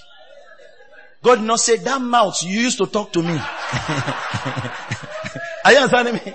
[1.23, 3.33] God did not say, that mouth you used to talk to me.
[5.65, 6.35] Are you understanding me?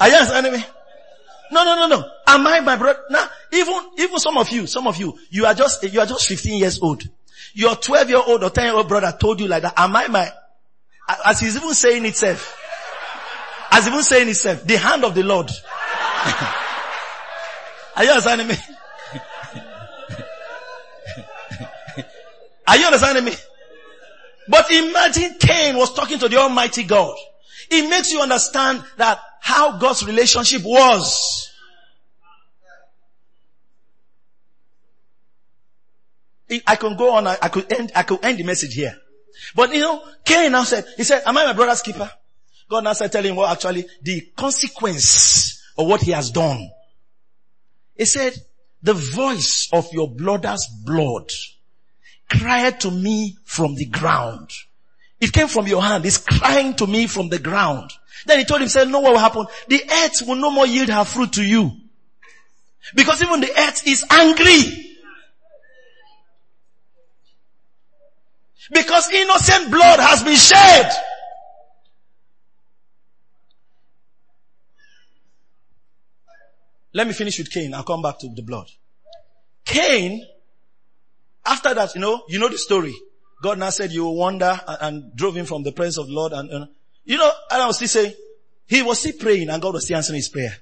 [0.00, 0.64] Are you understanding me?
[1.52, 2.04] No, no, no, no.
[2.26, 3.00] Am I my brother?
[3.10, 6.26] Now, even, even some of you, some of you, you are just, you are just
[6.26, 7.04] 15 years old.
[7.52, 9.74] Your 12 year old or 10 year old brother told you like that.
[9.76, 10.28] Am I my,
[11.24, 12.58] as he's even saying itself,
[13.70, 15.50] as even saying itself, the hand of the Lord.
[17.96, 18.54] Are you understanding me?
[22.66, 23.32] Are you understanding me?
[24.48, 27.16] But imagine Cain was talking to the Almighty God.
[27.70, 31.50] It makes you understand that how God's relationship was.
[36.66, 38.96] I can go on, I could end, I could end the message here.
[39.54, 42.10] But you know, Cain now said, he said, am I my brother's keeper?
[42.68, 46.70] God now said, telling him, well, actually, the consequence of what he has done.
[47.96, 48.34] He said,
[48.82, 51.30] the voice of your brother's blood
[52.30, 54.50] cried to me from the ground.
[55.20, 56.04] It came from your hand.
[56.04, 57.90] It's crying to me from the ground.
[58.26, 59.46] Then he told himself, know what will happen?
[59.68, 61.72] The earth will no more yield her fruit to you.
[62.94, 64.96] Because even the earth is angry.
[68.70, 70.90] Because innocent blood has been shed.
[76.94, 77.74] Let me finish with Cain.
[77.74, 78.70] I'll come back to the blood.
[79.64, 80.24] Cain,
[81.44, 82.94] after that, you know, you know the story.
[83.42, 86.12] God now said you will wander and, and drove him from the presence of the
[86.12, 86.68] Lord and, and
[87.04, 88.14] you know, and I was still saying,
[88.66, 90.56] he was still praying and God was still answering his prayer.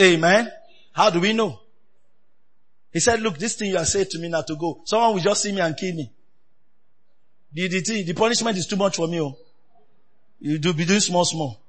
[0.00, 0.50] Amen.
[0.92, 1.60] How do we know?
[2.92, 4.80] He said, look, this thing you are saying to me not to go.
[4.84, 6.10] Someone will just see me and kill me.
[7.52, 9.20] The, the, the punishment is too much for me.
[9.20, 9.36] Oh.
[10.40, 11.61] You do be doing small, small.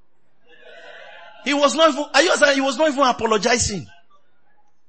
[1.44, 3.88] He was not even, are you saying he was not even apologizing.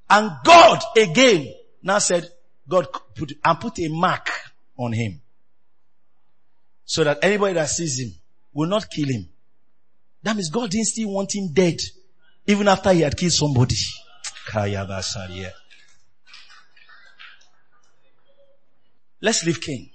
[0.09, 1.53] And God again
[1.83, 2.29] now said,
[2.69, 4.31] God put, and put a mark
[4.79, 5.21] on him.
[6.85, 8.15] So that anybody that sees him
[8.53, 9.29] will not kill him.
[10.23, 11.79] That means God didn't still want him dead.
[12.47, 13.77] Even after he had killed somebody.
[19.21, 19.91] Let's leave Cain.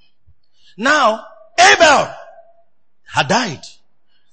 [0.77, 1.23] Now,
[1.59, 2.13] Abel
[3.05, 3.61] had died.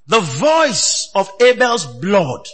[0.09, 2.47] The voice of Abel's blood.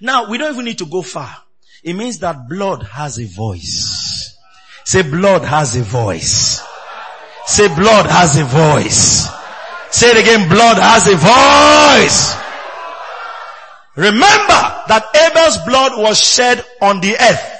[0.00, 1.34] Now, we don't even need to go far.
[1.82, 4.36] It means that blood has a voice.
[4.84, 6.64] Say blood has a voice.
[7.46, 9.28] Say blood has a voice.
[9.90, 12.34] Say it again, blood has a voice.
[13.96, 17.52] Remember that Abel's blood was shed on the earth.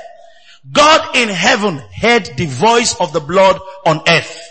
[0.72, 4.42] God in heaven heard the voice of the blood on earth.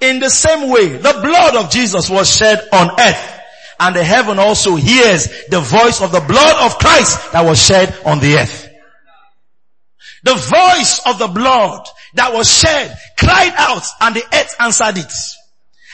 [0.00, 3.37] In the same way, the blood of Jesus was shed on earth
[3.80, 7.96] and the heaven also hears the voice of the blood of Christ that was shed
[8.04, 8.68] on the earth.
[10.24, 15.12] The voice of the blood that was shed cried out and the earth answered it.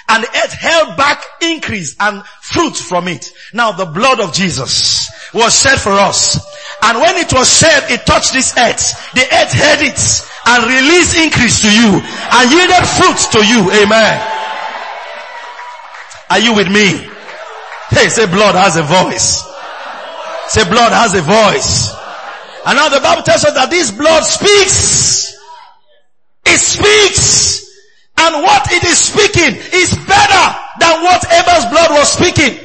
[0.09, 3.30] And the earth held back increase and fruit from it.
[3.53, 6.41] Now the blood of Jesus was shed for us.
[6.82, 9.12] And when it was shed, it touched this earth.
[9.14, 13.70] The earth heard it and released increase to you and yielded fruit to you.
[13.82, 14.30] Amen.
[16.30, 17.13] Are you with me?
[17.95, 19.42] Hey, say blood has a voice.
[20.49, 21.95] Say blood has a voice.
[22.66, 25.34] And now the Bible tells us that this blood speaks.
[26.45, 27.70] It speaks.
[28.18, 30.45] And what it is speaking is better
[30.80, 32.63] than what Abel's blood was speaking.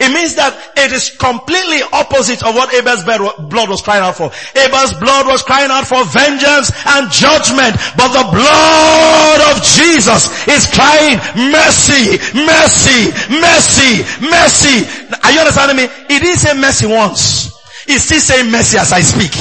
[0.00, 4.32] It means that it is completely opposite of what Abel's blood was crying out for.
[4.56, 10.66] Abel's blood was crying out for vengeance and judgment, but the blood of Jesus is
[10.72, 11.20] crying
[11.52, 13.92] mercy, mercy, mercy,
[14.24, 14.76] mercy.
[15.22, 15.84] Are you understanding me?
[16.08, 17.52] It didn't say mercy once.
[17.86, 19.32] It's still saying mercy as I speak.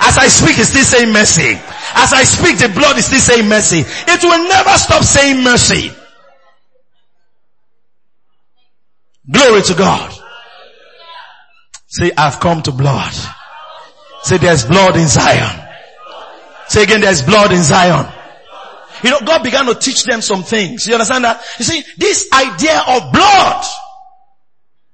[0.00, 1.54] As I speak, it's still saying mercy.
[1.94, 3.84] As I speak, the blood is still saying mercy.
[3.86, 5.92] It will never stop saying mercy.
[9.30, 10.14] Glory to God.
[11.86, 13.14] Say, I've come to blood.
[14.22, 15.60] Say, there's blood in Zion.
[16.68, 18.12] Say again, there's blood in Zion.
[19.02, 20.86] You know, God began to teach them some things.
[20.86, 21.42] You understand that?
[21.58, 23.64] You see, this idea of blood,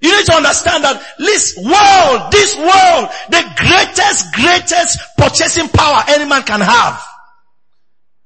[0.00, 6.28] you need to understand that this world, this world, the greatest, greatest purchasing power any
[6.28, 7.02] man can have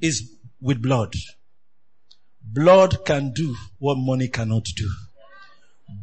[0.01, 1.13] is with blood.
[2.43, 4.89] Blood can do what money cannot do.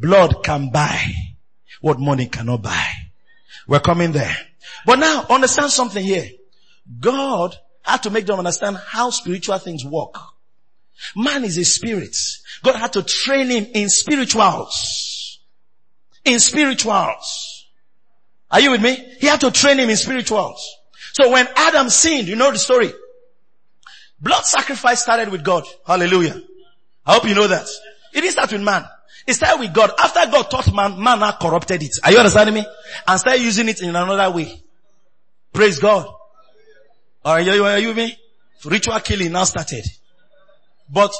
[0.01, 1.13] Blood can buy
[1.79, 2.87] what money cannot buy.
[3.67, 4.35] We're coming there.
[4.85, 6.27] But now understand something here.
[6.99, 10.15] God had to make them understand how spiritual things work.
[11.15, 12.15] Man is a spirit.
[12.63, 15.39] God had to train him in spirituals.
[16.25, 17.67] In spirituals.
[18.49, 18.95] Are you with me?
[19.19, 20.77] He had to train him in spirituals.
[21.13, 22.91] So when Adam sinned, you know the story.
[24.19, 25.63] Blood sacrifice started with God.
[25.85, 26.41] Hallelujah.
[27.05, 27.67] I hope you know that.
[28.13, 28.85] It didn't start with man.
[29.27, 29.91] It started with God.
[29.99, 31.91] After God taught man, man now corrupted it.
[32.03, 32.65] Are you understanding me?
[33.07, 34.61] And started using it in another way.
[35.53, 36.07] Praise God.
[37.23, 38.17] Are you, are you with me?
[38.65, 39.85] Ritual killing now started.
[40.89, 41.13] But,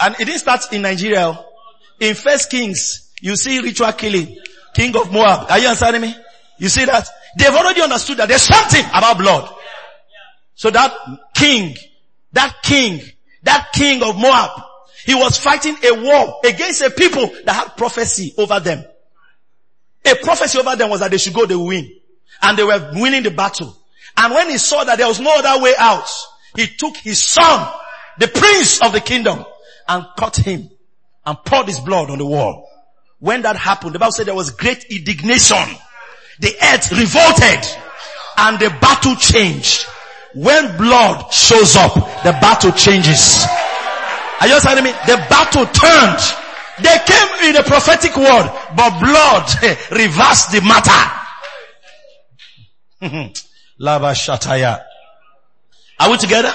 [0.00, 1.38] and it didn't start in Nigeria.
[2.00, 4.36] In First Kings, you see ritual killing.
[4.74, 5.50] King of Moab.
[5.50, 6.14] Are you understanding me?
[6.58, 7.08] You see that?
[7.38, 9.54] They've already understood that there's something about blood.
[10.54, 10.94] So that
[11.34, 11.76] king,
[12.32, 13.00] that king,
[13.42, 14.50] that king of Moab,
[15.04, 18.84] he was fighting a war against a people that had prophecy over them.
[20.04, 21.90] A prophecy over them was that they should go, they win.
[22.40, 23.76] And they were winning the battle.
[24.16, 26.08] And when he saw that there was no other way out,
[26.56, 27.72] he took his son,
[28.18, 29.44] the prince of the kingdom,
[29.88, 30.70] and cut him
[31.24, 32.68] and poured his blood on the wall.
[33.20, 35.56] When that happened, the Bible said there was great indignation.
[36.40, 37.78] The earth revolted
[38.36, 39.86] and the battle changed.
[40.34, 41.94] When blood shows up,
[42.24, 43.44] the battle changes.
[44.42, 44.90] Are you understanding me?
[45.06, 46.18] The battle turned.
[46.82, 49.48] They came in a prophetic word, but blood
[49.92, 50.90] reversed the matter.
[53.78, 54.82] Lava Shataya.
[56.00, 56.52] Are we together?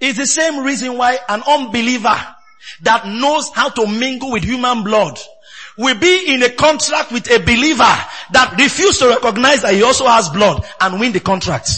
[0.00, 2.18] It's the same reason why an unbeliever
[2.80, 5.16] that knows how to mingle with human blood
[5.78, 7.96] will be in a contract with a believer
[8.32, 11.70] that refuses to recognize that he also has blood and win the contract.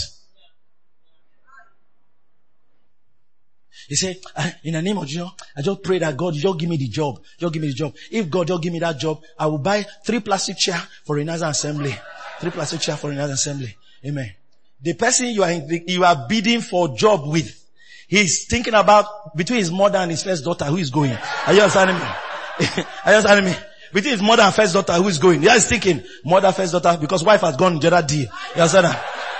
[3.87, 6.69] He said, ah, in the name of Jesus, I just pray that God, just give
[6.69, 7.21] me the job.
[7.37, 7.93] Just give me the job.
[8.11, 11.45] If God just give me that job, I will buy three plastic chair for another
[11.47, 11.95] assembly.
[12.39, 13.75] Three plastic chair for another assembly.
[14.05, 14.33] Amen.
[14.81, 17.63] The person you are, the, you are bidding for job with,
[18.07, 21.15] he's thinking about between his mother and his first daughter, who is going.
[21.47, 22.03] Are you understanding me?
[23.05, 23.57] are you understanding me?
[23.93, 25.41] Between his mother and first daughter, who is going?
[25.41, 28.21] Yeah, he's thinking, mother, first daughter, because wife has gone Gerard D.
[28.21, 28.27] You
[28.61, 28.97] understand?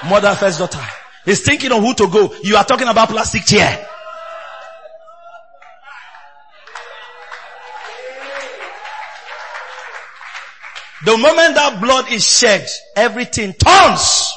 [0.08, 0.82] Mother, first daughter.
[1.26, 2.34] He's thinking of who to go.
[2.44, 3.88] You are talking about plastic chair.
[11.06, 14.34] The moment that blood is shed, everything turns.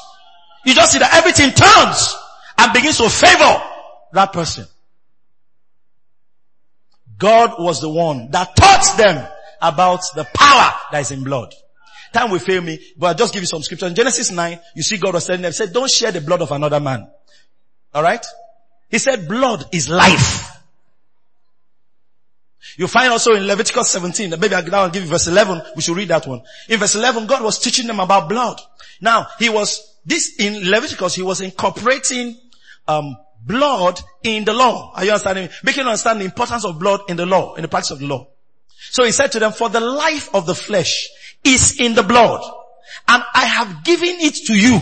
[0.65, 2.15] You just see that everything turns
[2.59, 3.61] and begins to favor
[4.13, 4.67] that person.
[7.17, 9.27] God was the one that taught them
[9.61, 11.53] about the power that is in blood.
[12.13, 13.87] Time will fail me, but I'll just give you some scripture.
[13.87, 16.51] In Genesis 9, you see God was telling them, said, don't share the blood of
[16.51, 17.07] another man.
[17.93, 18.25] Alright?
[18.89, 20.58] He said blood is life.
[22.77, 26.09] You find also in Leviticus 17, maybe I'll give you verse 11, we should read
[26.09, 26.41] that one.
[26.67, 28.59] In verse 11, God was teaching them about blood.
[29.01, 32.37] Now, he was, this, in Leviticus, he was incorporating,
[32.87, 34.91] um, blood in the law.
[34.95, 35.49] Are you understanding?
[35.63, 38.27] Making understand the importance of blood in the law, in the practice of the law.
[38.91, 41.09] So he said to them, for the life of the flesh
[41.43, 42.41] is in the blood,
[43.07, 44.79] and I have given it to you.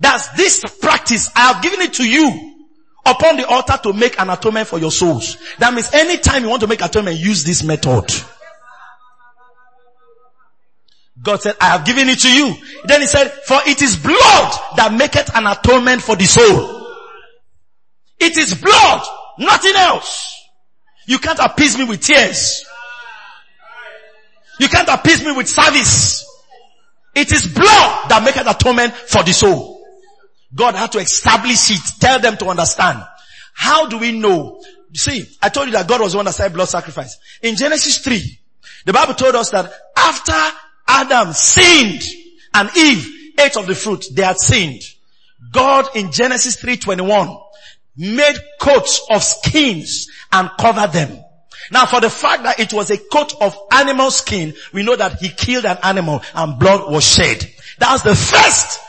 [0.00, 1.30] That's this practice.
[1.34, 2.53] I have given it to you
[3.06, 5.36] upon the altar to make an atonement for your souls.
[5.58, 8.10] That means anytime you want to make atonement, use this method.
[11.22, 12.54] God said, I have given it to you.
[12.84, 16.86] Then he said, for it is blood that maketh an atonement for the soul.
[18.20, 19.02] It is blood,
[19.38, 20.34] nothing else.
[21.06, 22.64] You can't appease me with tears.
[24.60, 26.26] You can't appease me with service.
[27.14, 29.73] It is blood that maketh atonement for the soul.
[30.54, 33.02] God had to establish it, tell them to understand.
[33.52, 34.62] How do we know?
[34.92, 37.18] See, I told you that God was the one that started blood sacrifice.
[37.42, 38.38] In Genesis 3,
[38.84, 42.02] the Bible told us that after Adam sinned
[42.52, 44.82] and Eve ate of the fruit, they had sinned.
[45.50, 47.42] God in Genesis 3.21
[47.96, 51.24] made coats of skins and covered them.
[51.70, 55.18] Now for the fact that it was a coat of animal skin, we know that
[55.20, 57.50] he killed an animal and blood was shed.
[57.78, 58.80] That was the first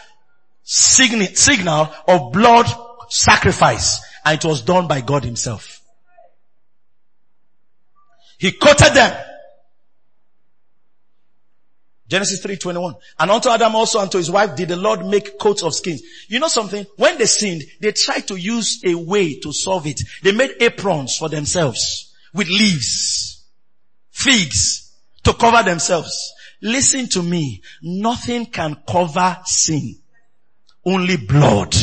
[0.65, 2.67] signal, of blood
[3.09, 5.81] sacrifice and it was done by God himself.
[8.37, 9.25] He coated them
[12.07, 12.95] Genesis 3:21.
[13.19, 16.01] And unto Adam also and to his wife did the Lord make coats of skins.
[16.27, 16.85] You know something?
[16.97, 20.01] When they sinned, they tried to use a way to solve it.
[20.21, 23.43] They made aprons for themselves with leaves,
[24.11, 24.91] figs
[25.23, 26.33] to cover themselves.
[26.61, 27.61] Listen to me.
[27.81, 29.95] Nothing can cover sin.
[30.85, 31.75] Only blood.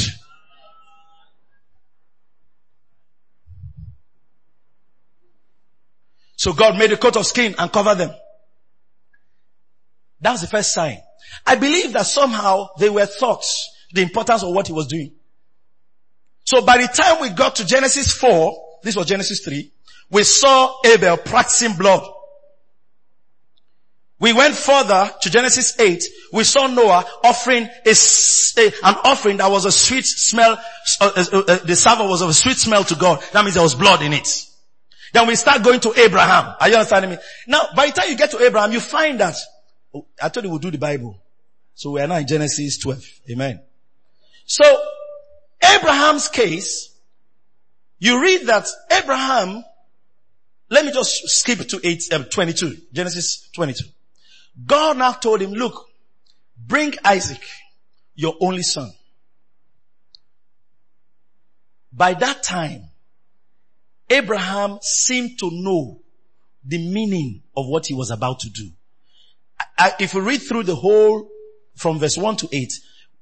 [6.36, 8.10] So God made a coat of skin and covered them.
[10.20, 10.98] That was the first sign.
[11.46, 15.12] I believe that somehow they were thoughts, the importance of what he was doing.
[16.44, 19.72] So by the time we got to Genesis 4, this was Genesis 3,
[20.10, 22.02] we saw Abel practicing blood.
[24.22, 26.00] We went further to Genesis 8.
[26.32, 27.90] We saw Noah offering a,
[28.84, 30.60] an offering that was a sweet smell.
[31.00, 33.20] Uh, uh, uh, the savour was of a sweet smell to God.
[33.32, 34.28] That means there was blood in it.
[35.12, 36.54] Then we start going to Abraham.
[36.60, 37.16] Are you understanding me?
[37.48, 39.34] Now, by the time you get to Abraham, you find that
[40.22, 41.20] I thought we would do the Bible.
[41.74, 43.04] So we are now in Genesis 12.
[43.32, 43.60] Amen.
[44.44, 44.64] So,
[45.60, 46.96] Abraham's case,
[47.98, 49.64] you read that Abraham,
[50.70, 53.84] let me just skip to 8, uh, 22, Genesis 22.
[54.66, 55.88] God now told him, look,
[56.56, 57.42] bring Isaac,
[58.14, 58.92] your only son.
[61.92, 62.84] By that time,
[64.08, 66.00] Abraham seemed to know
[66.64, 68.70] the meaning of what he was about to do.
[69.78, 71.28] I, if you read through the whole
[71.76, 72.72] from verse 1 to 8,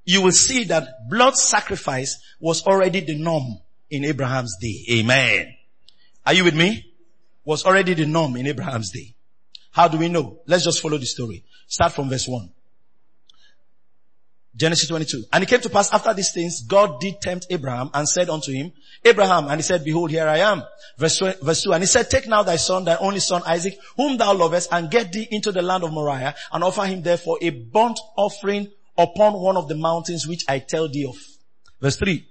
[0.04, 3.58] you will see that blood sacrifice was already the norm
[3.90, 4.84] in Abraham's day.
[4.90, 5.54] Amen.
[6.26, 6.86] Are you with me?
[7.44, 9.14] Was already the norm in Abraham's day.
[9.70, 10.40] How do we know?
[10.46, 11.44] Let's just follow the story.
[11.66, 12.50] Start from verse 1.
[14.56, 15.24] Genesis 22.
[15.32, 18.52] And it came to pass after these things, God did tempt Abraham and said unto
[18.52, 18.72] him,
[19.04, 20.64] Abraham, and he said, behold, here I am.
[20.98, 23.78] Verse 2, verse 2, and he said, take now thy son, thy only son Isaac,
[23.96, 27.38] whom thou lovest, and get thee into the land of Moriah, and offer him therefore
[27.40, 28.68] a burnt offering
[28.98, 31.16] upon one of the mountains which I tell thee of.
[31.80, 32.26] Verse 3.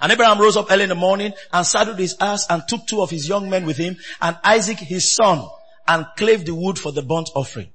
[0.00, 3.02] And Abraham rose up early in the morning and saddled his ass and took two
[3.02, 5.46] of his young men with him and Isaac his son
[5.88, 7.70] and clave the wood for the burnt offering.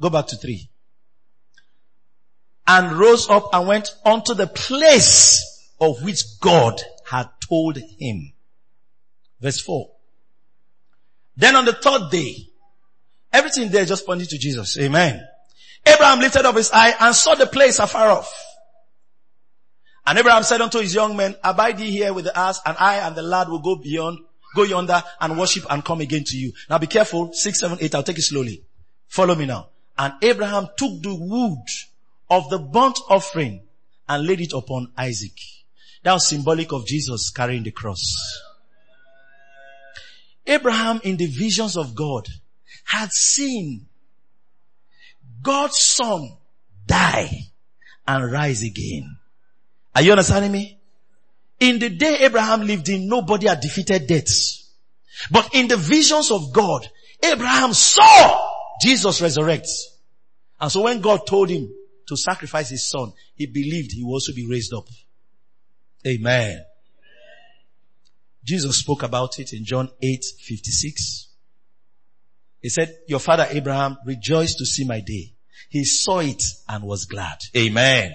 [0.00, 0.68] Go back to three.
[2.66, 8.32] And rose up and went unto the place of which God had told him.
[9.40, 9.90] Verse four.
[11.36, 12.48] Then on the third day,
[13.32, 14.78] everything there just pointed to Jesus.
[14.78, 15.20] Amen.
[15.86, 18.51] Abraham lifted up his eye and saw the place afar off.
[20.06, 22.96] And Abraham said unto his young men, abide ye here with the ass and I
[22.96, 24.18] and the lad will go beyond,
[24.54, 26.52] go yonder and worship and come again to you.
[26.68, 27.32] Now be careful.
[27.32, 27.94] Six, seven, eight.
[27.94, 28.64] I'll take it slowly.
[29.06, 29.68] Follow me now.
[29.96, 31.64] And Abraham took the wood
[32.28, 33.62] of the burnt offering
[34.08, 35.38] and laid it upon Isaac.
[36.02, 38.02] That was symbolic of Jesus carrying the cross.
[40.46, 42.26] Abraham in the visions of God
[42.84, 43.86] had seen
[45.40, 46.36] God's son
[46.86, 47.30] die
[48.06, 49.18] and rise again.
[49.94, 50.78] Are you understanding me?
[51.60, 54.28] In the day Abraham lived in, nobody had defeated death.
[55.30, 56.88] But in the visions of God,
[57.22, 58.48] Abraham saw
[58.80, 59.84] Jesus resurrects.
[60.60, 61.72] And so when God told him
[62.08, 64.88] to sacrifice his son, he believed he would also be raised up.
[66.06, 66.64] Amen.
[68.44, 71.28] Jesus spoke about it in John 8, 56.
[72.60, 75.34] He said, your father Abraham rejoiced to see my day.
[75.68, 77.38] He saw it and was glad.
[77.56, 78.14] Amen.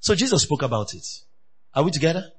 [0.00, 1.06] So Jesus spoke about it.
[1.74, 2.30] Are we together?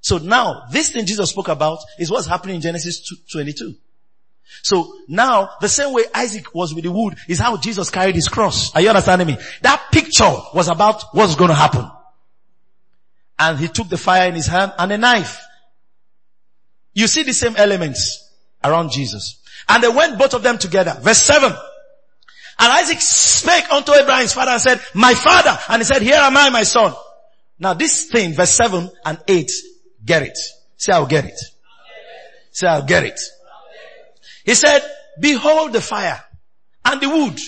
[0.00, 3.74] So now, this thing Jesus spoke about is what's happening in Genesis 22.
[4.62, 8.28] So now, the same way Isaac was with the wood is how Jesus carried his
[8.28, 8.74] cross.
[8.74, 9.36] Are you understanding me?
[9.62, 11.90] That picture was about what's going to happen.
[13.38, 15.42] And he took the fire in his hand and a knife.
[16.94, 18.32] You see the same elements
[18.64, 19.40] around Jesus.
[19.68, 20.96] And they went both of them together.
[21.00, 21.52] Verse 7.
[22.58, 25.56] And Isaac spake unto Abraham his father and said, my father.
[25.68, 26.94] And he said, here am I, my son.
[27.58, 29.50] Now this thing, verse 7 and 8,
[30.04, 30.38] get it.
[30.76, 31.38] Say I'll get it.
[32.50, 33.20] Say I'll get it.
[34.44, 34.80] He said,
[35.20, 36.22] behold the fire
[36.84, 37.38] and the wood.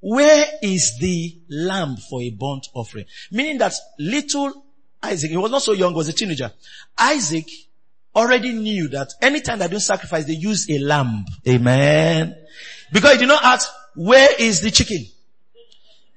[0.00, 3.04] Where is the lamb for a burnt offering?
[3.30, 4.64] Meaning that little
[5.02, 6.52] Isaac, he was not so young, was a teenager.
[6.98, 7.48] Isaac
[8.14, 11.24] already knew that anytime they do sacrifice, they use a lamb.
[11.46, 12.36] Amen.
[12.92, 15.04] Because he did not ask, where is the chicken?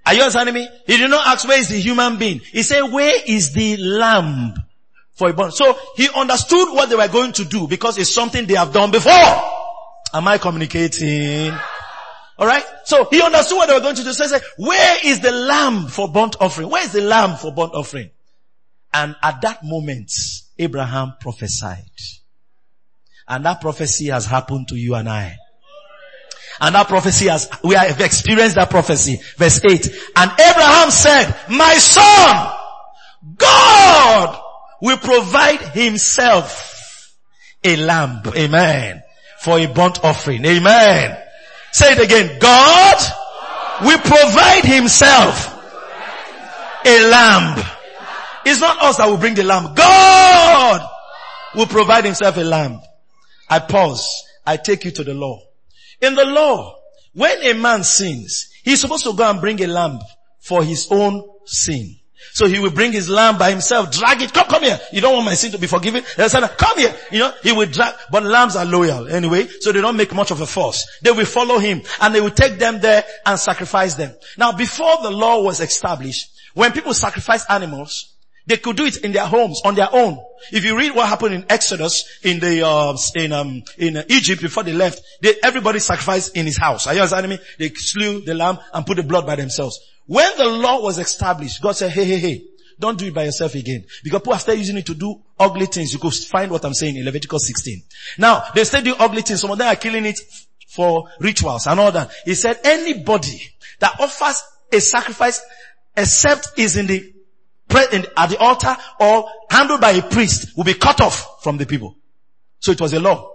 [0.05, 0.67] Are you understanding me?
[0.85, 2.39] He did not ask where is the human being.
[2.39, 4.53] He said, where is the lamb
[5.13, 5.53] for a burnt?
[5.53, 8.91] So he understood what they were going to do because it's something they have done
[8.91, 9.11] before.
[10.13, 11.53] Am I communicating?
[12.37, 12.65] Alright?
[12.83, 14.11] So he understood what they were going to do.
[14.11, 16.69] So he said, where is the lamb for burnt offering?
[16.69, 18.09] Where is the lamb for burnt offering?
[18.93, 20.11] And at that moment,
[20.59, 21.85] Abraham prophesied.
[23.27, 25.37] And that prophecy has happened to you and I.
[26.63, 29.19] And that prophecy has, we have experienced that prophecy.
[29.35, 29.85] Verse 8.
[30.15, 32.53] And Abraham said, my son,
[33.35, 34.41] God
[34.81, 37.13] will provide himself
[37.65, 38.21] a lamb.
[38.33, 39.03] Amen.
[39.39, 40.45] For a burnt offering.
[40.45, 41.17] Amen.
[41.73, 42.39] Say it again.
[42.39, 42.97] God
[43.81, 45.53] will provide himself
[46.85, 47.61] a lamb.
[48.45, 49.75] It's not us that will bring the lamb.
[49.75, 50.89] God
[51.55, 52.79] will provide himself a lamb.
[53.49, 54.23] I pause.
[54.45, 55.41] I take you to the law.
[56.03, 56.75] In the law,
[57.13, 59.99] when a man sins, he's supposed to go and bring a lamb
[60.41, 61.95] for his own sin.
[62.33, 64.77] So he will bring his lamb by himself, drag it, come, come here.
[64.91, 66.03] You don't want my sin to be forgiven?
[66.17, 66.93] Come here.
[67.09, 70.31] You know, he will drag, but lambs are loyal anyway, so they don't make much
[70.31, 70.85] of a fuss.
[71.01, 74.13] They will follow him and they will take them there and sacrifice them.
[74.37, 78.12] Now before the law was established, when people sacrifice animals,
[78.45, 80.19] they could do it in their homes on their own.
[80.51, 84.63] If you read what happened in Exodus in the uh, in um in Egypt before
[84.63, 86.87] they left, they, everybody sacrificed in his house.
[86.87, 87.39] Are you understanding me?
[87.57, 89.79] They slew the lamb and put the blood by themselves.
[90.05, 92.43] When the law was established, God said, "Hey, hey, hey,
[92.79, 93.85] don't do it by yourself again.
[94.03, 95.93] Because people are still using it to do ugly things.
[95.93, 97.81] You could find what I'm saying in Leviticus 16.
[98.17, 99.41] Now, they still do ugly things.
[99.41, 100.19] Some of them are killing it
[100.67, 102.11] for rituals and all that.
[102.25, 103.41] He said anybody
[103.79, 104.41] that offers
[104.71, 105.41] a sacrifice
[105.95, 107.12] except is in the
[107.69, 111.95] at the altar or handled by a priest will be cut off from the people.
[112.59, 113.31] So it was a law.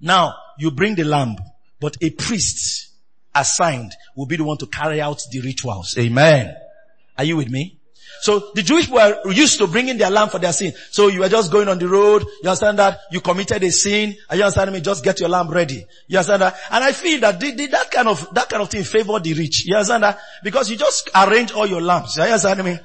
[0.00, 1.36] Now you bring the lamb,
[1.80, 2.88] but a priest
[3.34, 5.96] assigned will be the one to carry out the rituals.
[5.98, 6.54] Amen.
[7.18, 7.79] Are you with me?
[8.20, 10.72] So the Jewish were used to bringing their lamb for their sin.
[10.90, 12.22] So you were just going on the road.
[12.42, 13.00] You understand that?
[13.10, 14.16] You committed a sin.
[14.28, 14.80] Are you understand me?
[14.80, 15.86] Just get your lamb ready.
[16.06, 16.56] You understand that?
[16.70, 19.34] And I feel that the, the, that kind of, that kind of thing favor the
[19.34, 19.64] rich.
[19.66, 20.18] You understand that?
[20.42, 22.18] Because you just arrange all your lambs.
[22.18, 22.78] Are you understand me?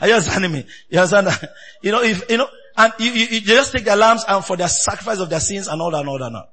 [0.00, 0.66] Are you understand me?
[0.88, 1.50] You understand that?
[1.82, 4.56] You know, if, you know, and you, you, you just take their lambs and for
[4.56, 6.48] their sacrifice of their sins and all that and all that now.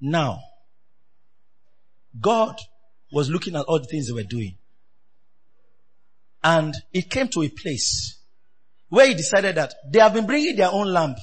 [0.00, 0.40] Now,
[2.20, 2.56] God
[3.12, 4.57] was looking at all the things they were doing.
[6.42, 8.18] And it came to a place
[8.88, 11.14] where he decided that they have been bringing their own lamb.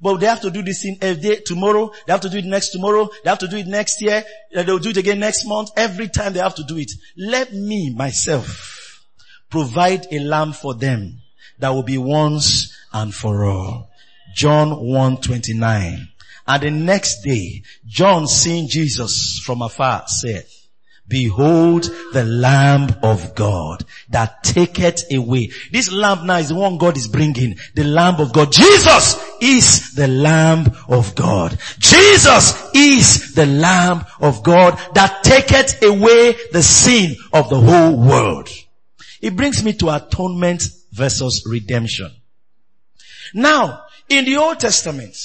[0.00, 2.44] But they have to do this in every day, tomorrow, they have to do it
[2.44, 5.46] next tomorrow, they have to do it next year, eh, they'll do it again next
[5.46, 6.90] month, every time they have to do it.
[7.16, 9.06] Let me, myself,
[9.48, 11.22] provide a lamb for them
[11.58, 13.90] that will be once and for all.
[14.34, 16.08] John 129.
[16.46, 20.44] And the next day, John seeing Jesus from afar said,
[21.06, 25.50] Behold the Lamb of God that taketh away.
[25.70, 27.56] This Lamb now is the one God is bringing.
[27.74, 28.50] The Lamb of God.
[28.50, 31.58] Jesus is the Lamb of God.
[31.78, 38.48] Jesus is the Lamb of God that taketh away the sin of the whole world.
[39.20, 42.10] It brings me to atonement versus redemption.
[43.34, 45.16] Now, in the Old Testament,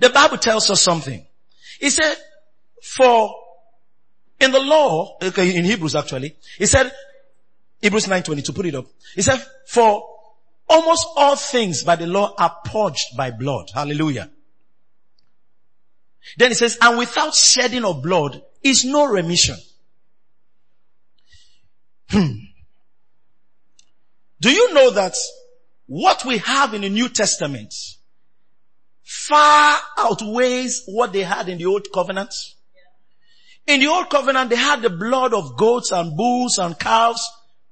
[0.00, 1.24] the Bible tells us something.
[1.80, 2.16] It said,
[2.82, 3.34] for
[4.40, 6.92] in the law, okay, in Hebrews actually, he said,
[7.80, 8.86] Hebrews 9.22, put it up.
[9.14, 10.08] He said, for
[10.68, 13.70] almost all things by the law are purged by blood.
[13.74, 14.30] Hallelujah.
[16.38, 19.56] Then he says, and without shedding of blood is no remission.
[22.08, 22.32] Hmm.
[24.40, 25.14] Do you know that
[25.86, 27.74] what we have in the New Testament
[29.02, 32.34] far outweighs what they had in the Old Covenant?
[33.66, 37.26] In the old covenant, they had the blood of goats and bulls and calves.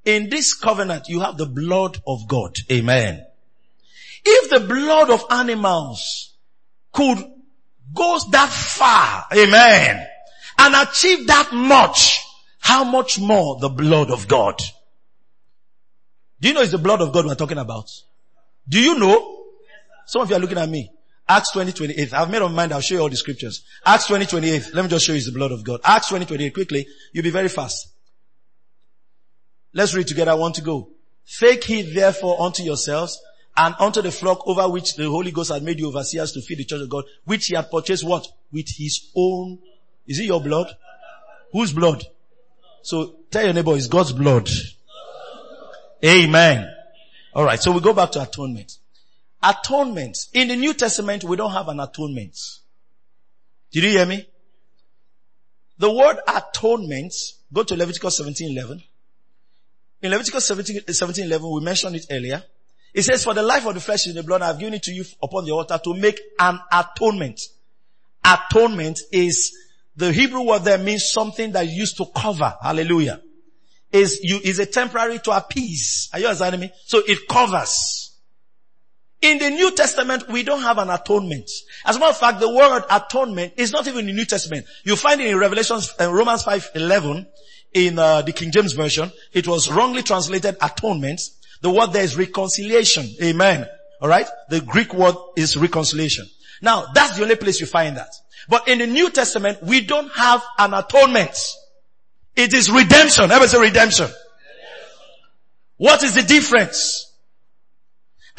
[0.04, 2.56] In this covenant, you have the blood of God.
[2.70, 3.24] Amen.
[4.24, 6.34] If the blood of animals
[6.92, 7.18] could
[7.94, 10.06] go that far, amen,
[10.58, 12.24] and achieve that much,
[12.58, 14.60] how much more the blood of God?
[16.40, 17.90] Do you know it's the blood of God we're talking about?
[18.68, 19.44] Do you know?
[20.06, 20.90] Some of you are looking at me.
[21.34, 22.12] Acts 20, 28.
[22.12, 22.72] I've made up my mind.
[22.72, 23.64] I'll show you all the scriptures.
[23.86, 24.74] Acts 20, 28.
[24.74, 25.80] Let me just show you the blood of God.
[25.82, 26.52] Acts 20, 28.
[26.52, 26.86] Quickly.
[27.14, 27.88] You'll be very fast.
[29.72, 30.32] Let's read together.
[30.32, 30.90] I want to go.
[31.40, 33.18] Take heed therefore unto yourselves
[33.56, 36.58] and unto the flock over which the Holy Ghost had made you overseers to feed
[36.58, 38.28] the church of God, which he had purchased what?
[38.52, 39.58] With his own,
[40.06, 40.66] is it your blood?
[41.52, 42.04] Whose blood?
[42.82, 44.50] So tell your neighbor, it's God's blood.
[46.04, 46.70] Amen.
[47.34, 48.76] Alright, so we go back to atonement.
[49.42, 50.16] Atonement.
[50.32, 52.36] In the New Testament, we don't have an atonement.
[53.72, 54.26] Did you hear me?
[55.78, 57.14] The word atonement,
[57.52, 58.82] go to Leviticus 17, 11.
[60.02, 62.42] In Leviticus 17, 17 11, we mentioned it earlier.
[62.92, 64.82] It says, for the life of the flesh in the blood, I have given it
[64.84, 67.40] to you upon the altar to make an atonement.
[68.24, 69.56] Atonement is,
[69.96, 72.54] the Hebrew word there means something that used to cover.
[72.60, 73.22] Hallelujah.
[73.90, 76.10] Is you, is a temporary to appease.
[76.12, 76.72] Are you understanding me?
[76.84, 78.11] So it covers.
[79.22, 81.48] In the New Testament, we don't have an atonement.
[81.86, 84.66] As a matter of fact, the word atonement is not even in the New Testament.
[84.84, 87.26] You find it in Revelation, uh, Romans 5, 11,
[87.72, 89.12] in uh, the King James Version.
[89.32, 91.20] It was wrongly translated atonement.
[91.60, 93.08] The word there is reconciliation.
[93.22, 93.66] Amen.
[94.02, 94.26] Alright?
[94.48, 96.26] The Greek word is reconciliation.
[96.60, 98.12] Now, that's the only place you find that.
[98.48, 101.38] But in the New Testament, we don't have an atonement.
[102.34, 103.30] It is redemption.
[103.30, 104.08] Ever say redemption?
[105.76, 107.11] What is the difference?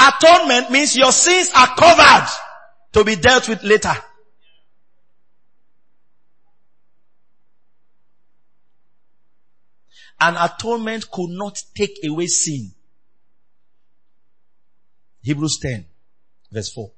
[0.04, 2.28] Atonement means your sins are covered
[2.94, 3.94] to be dealt with later.
[10.20, 12.72] An atonement could not take away sin.
[15.22, 15.86] Hebrews 10
[16.52, 16.92] verse 4.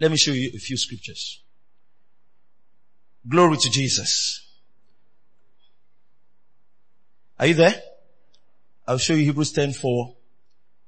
[0.00, 1.40] Let me show you a few scriptures.
[3.26, 4.46] Glory to Jesus.
[7.38, 7.74] Are you there?
[8.86, 10.16] I'll show you Hebrews 10 4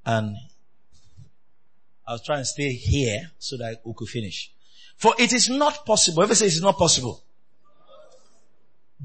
[0.07, 0.37] and
[2.07, 4.49] I'll try and stay here so that we could finish.
[4.95, 7.21] For it is not possible, ever say it's not possible.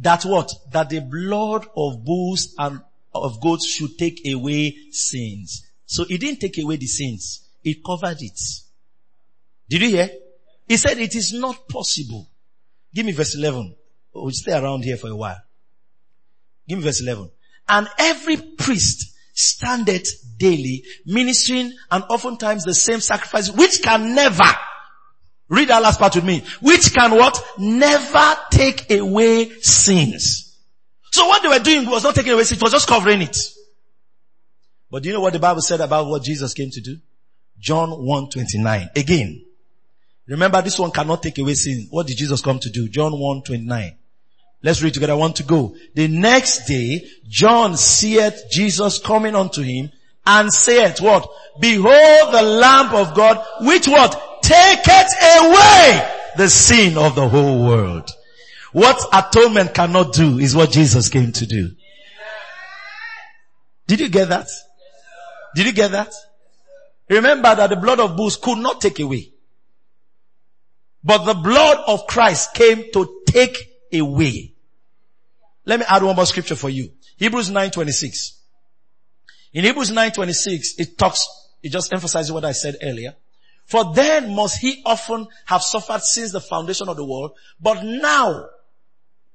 [0.00, 0.50] That what?
[0.70, 2.80] That the blood of bulls and
[3.12, 5.66] of goats should take away sins.
[5.86, 7.48] So he didn't take away the sins.
[7.62, 8.40] He covered it.
[9.68, 10.10] Did you hear?
[10.68, 12.28] He said it is not possible.
[12.94, 13.74] Give me verse 11.
[14.14, 15.42] We'll stay around here for a while.
[16.68, 17.28] Give me verse 11.
[17.68, 20.08] And every priest standeth
[20.38, 24.44] daily ministering and oftentimes the same sacrifice which can never
[25.48, 30.58] read that last part with me which can what never take away sins
[31.10, 33.36] so what they were doing was not taking away sins it was just covering it
[34.92, 36.98] but do you know what the Bible said about what Jesus came to do?
[37.58, 38.90] John 1:29.
[38.94, 39.42] Again.
[40.28, 41.86] Remember this one cannot take away sin.
[41.90, 42.90] What did Jesus come to do?
[42.90, 43.96] John 1:29.
[44.62, 45.14] Let's read together.
[45.14, 45.74] I want to go.
[45.94, 49.90] The next day, John seeth Jesus coming unto him
[50.24, 51.28] and saith what?
[51.58, 54.42] Behold the Lamb of God, which what?
[54.42, 58.08] Taketh away the sin of the whole world.
[58.72, 61.72] What atonement cannot do is what Jesus came to do.
[63.86, 64.46] Did you get that?
[65.54, 66.12] Did you get that?
[67.08, 69.32] Remember that the blood of bulls could not take away.
[71.04, 73.58] But the blood of Christ came to take
[73.92, 74.51] away.
[75.64, 76.92] Let me add one more scripture for you.
[77.16, 78.32] Hebrews 9:26.
[79.52, 81.26] In Hebrews 9:26, it talks,
[81.62, 83.14] it just emphasizes what I said earlier.
[83.66, 88.48] For then must he often have suffered since the foundation of the world, but now,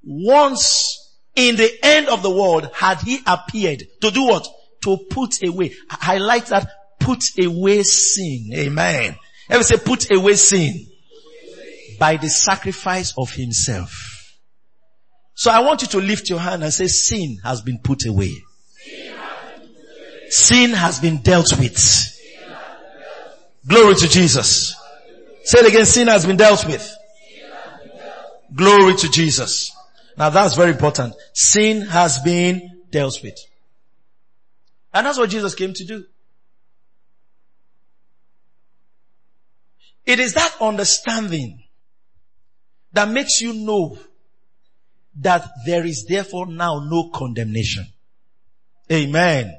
[0.03, 4.47] once in the end of the world had he appeared to do what?
[4.88, 5.73] to put away.
[5.89, 6.69] I like that
[6.99, 8.51] put away sin.
[8.53, 9.15] Amen.
[9.49, 10.88] Ever say put away sin?
[11.99, 14.07] By the sacrifice of himself.
[15.38, 18.43] So I want you to lift your hand and say sin has been put away.
[20.29, 21.77] Sin has been dealt with.
[23.67, 24.75] Glory to Jesus.
[25.43, 26.91] Say it again, sin has been dealt with.
[28.55, 29.71] Glory to Jesus.
[30.17, 31.13] Now that's very important.
[31.33, 33.38] Sin has been dealt with.
[34.91, 36.03] And that's what Jesus came to do.
[40.03, 41.63] It is that understanding
[42.93, 43.99] that makes you know
[45.20, 47.86] that there is therefore now no condemnation.
[48.91, 49.57] Amen.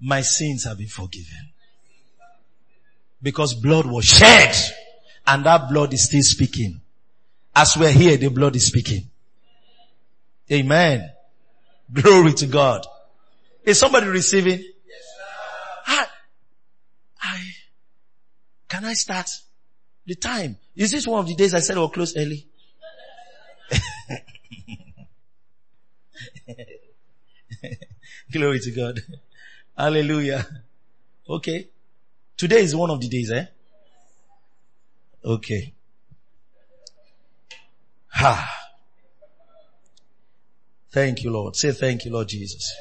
[0.00, 1.50] My sins have been forgiven.
[3.22, 4.54] Because blood was shed
[5.26, 6.80] and that blood is still speaking.
[7.54, 9.10] As we're here, the blood is speaking.
[10.50, 11.10] Amen.
[11.92, 12.86] Glory to God.
[13.64, 14.64] Is somebody receiving?
[15.86, 16.08] Ah,
[18.68, 19.28] can I start?
[20.10, 20.58] The time.
[20.74, 22.44] Is this one of the days I said we'll close early?
[28.32, 28.98] Glory to God.
[29.78, 30.44] Hallelujah.
[31.28, 31.68] Okay.
[32.36, 33.46] Today is one of the days, eh?
[35.24, 35.74] Okay.
[38.14, 38.50] Ha.
[40.90, 41.54] Thank you, Lord.
[41.54, 42.74] Say thank you, Lord Jesus.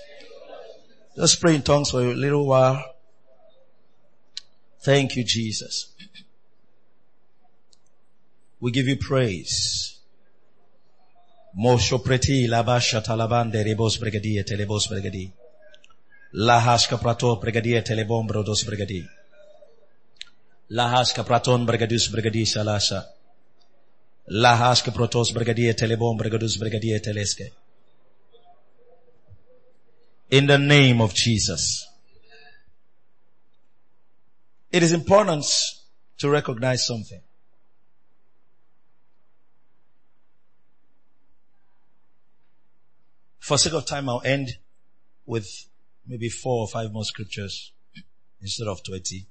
[1.16, 2.84] Just pray in tongues for a little while.
[4.82, 5.94] Thank you, Jesus.
[8.62, 10.00] We give you praise.
[11.58, 15.32] Mosho preti labasha talabande rebos brigadia telebos brigadi.
[16.36, 19.08] Lahaska prato brigadia telebom brodos brigadi.
[20.72, 23.06] Lahaska praton brigadus brigadi salasa.
[24.30, 27.50] Lahaska protos brigadia telebom brigadus brigadia teleske.
[30.30, 31.88] In the name of Jesus.
[34.72, 35.46] It is important
[36.20, 37.22] to recognize something.
[43.50, 44.60] For sake of time, I'll end
[45.26, 45.50] with
[46.06, 47.72] maybe four or five more scriptures
[48.40, 49.26] instead of 20.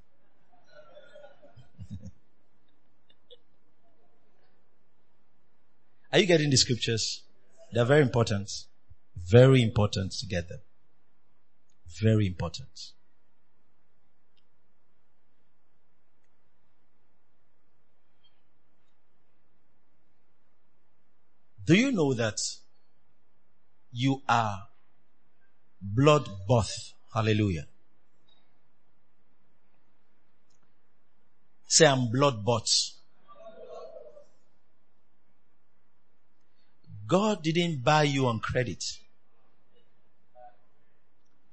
[6.12, 7.22] Are you getting the scriptures?
[7.70, 8.50] They're very important.
[9.16, 10.62] Very important to get them.
[11.86, 12.90] Very important.
[21.64, 22.40] Do you know that
[23.98, 24.68] you are
[25.80, 26.70] blood bought?
[27.12, 27.66] Hallelujah.
[31.66, 32.70] Say I'm blood bought.
[37.06, 38.84] God didn't buy you on credit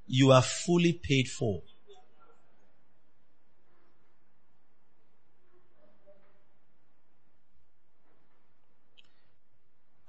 [0.07, 1.61] you are fully paid for.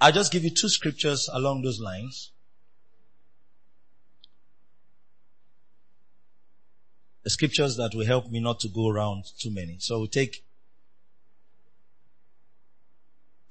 [0.06, 2.30] I'll just give you two scriptures along those lines.
[7.24, 9.78] The scriptures that will help me not to go around too many.
[9.80, 10.44] So we'll take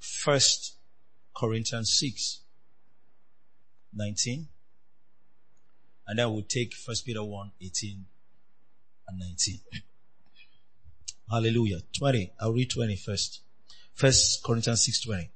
[0.00, 0.76] First
[1.36, 2.40] Corinthians 6,
[3.92, 4.48] 19.
[6.08, 8.06] And then we'll take First Peter 1, 18
[9.08, 9.60] and 19.
[11.30, 11.80] Hallelujah.
[11.98, 12.32] 20.
[12.40, 13.42] I'll read 20 first.
[13.92, 15.30] First Corinthians 6, 20.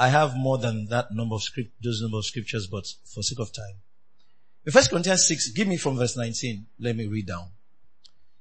[0.00, 3.38] I have more than that number of script, those number of scriptures, but for sake
[3.38, 3.74] of time.
[4.64, 6.64] In First Corinthians 6, give me from verse 19.
[6.78, 7.48] Let me read down.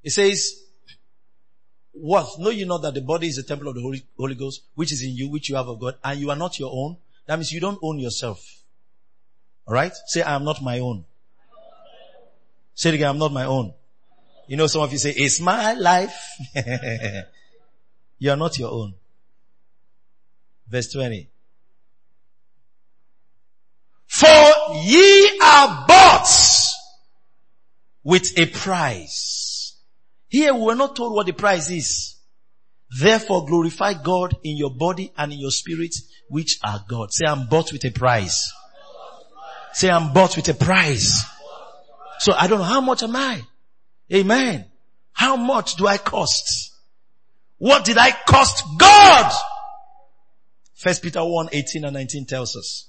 [0.01, 0.53] It says,
[1.91, 2.39] what?
[2.39, 4.93] Know you not that the body is a temple of the Holy, Holy Ghost, which
[4.93, 6.95] is in you, which you have of God, and you are not your own?
[7.25, 8.41] That means you don't own yourself.
[9.67, 9.91] Alright?
[10.05, 11.03] Say, I am not my own.
[12.73, 13.73] Say it again, I'm not my own.
[14.47, 16.15] You know, some of you say, it's my life.
[18.17, 18.93] you are not your own.
[20.69, 21.27] Verse 20.
[24.19, 26.27] For ye are bought
[28.03, 29.77] with a price.
[30.27, 32.17] Here we were not told what the price is.
[32.99, 35.95] Therefore glorify God in your body and in your spirit,
[36.27, 37.13] which are God.
[37.13, 38.51] Say, I'm bought with a price.
[39.71, 41.23] Say, I'm bought with a price.
[42.19, 43.41] So I don't know how much am I?
[44.13, 44.65] Amen.
[45.13, 46.73] How much do I cost?
[47.57, 49.31] What did I cost God?
[50.75, 52.88] First Peter 1, 18 and 19 tells us.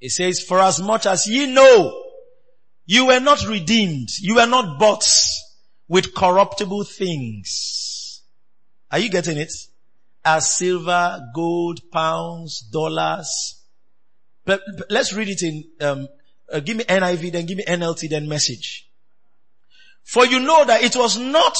[0.00, 2.04] It says, for as much as ye know
[2.90, 4.08] you were not redeemed.
[4.18, 5.04] You were not bought
[5.88, 8.22] with corruptible things.
[8.90, 9.52] Are you getting it?
[10.24, 13.60] As silver, gold, pounds, dollars.
[14.46, 16.08] But, but let's read it in, um,
[16.50, 18.88] uh, give me NIV, then give me NLT, then message.
[20.02, 21.58] For you know that it was not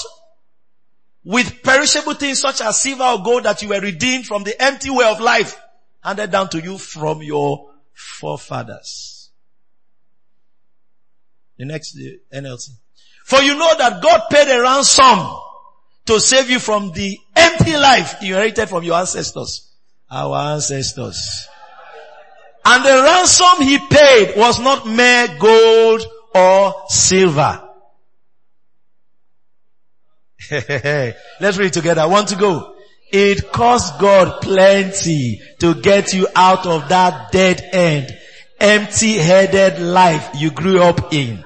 [1.24, 4.88] with perishable things such as silver or gold that you were redeemed from the empty
[4.88, 5.60] way of life
[6.02, 7.67] handed down to you from your
[7.98, 9.30] forefathers.
[11.58, 12.20] The next the.
[13.24, 15.36] For you know that God paid a ransom
[16.06, 19.70] to save you from the empty life inherited from your ancestors.
[20.10, 21.48] Our ancestors.
[22.64, 27.68] And the ransom he paid was not mere gold or silver.
[31.40, 32.08] Let's read together.
[32.08, 32.77] Want to go.
[33.10, 38.14] It cost God plenty to get you out of that dead end,
[38.60, 41.42] empty headed life you grew up in.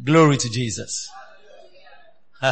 [0.03, 1.11] Glory to Jesus.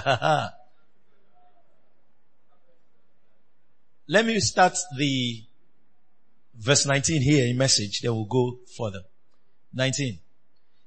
[4.08, 5.42] Let me start the
[6.54, 9.00] verse 19 here in message, then we'll go further.
[9.76, 10.18] 19.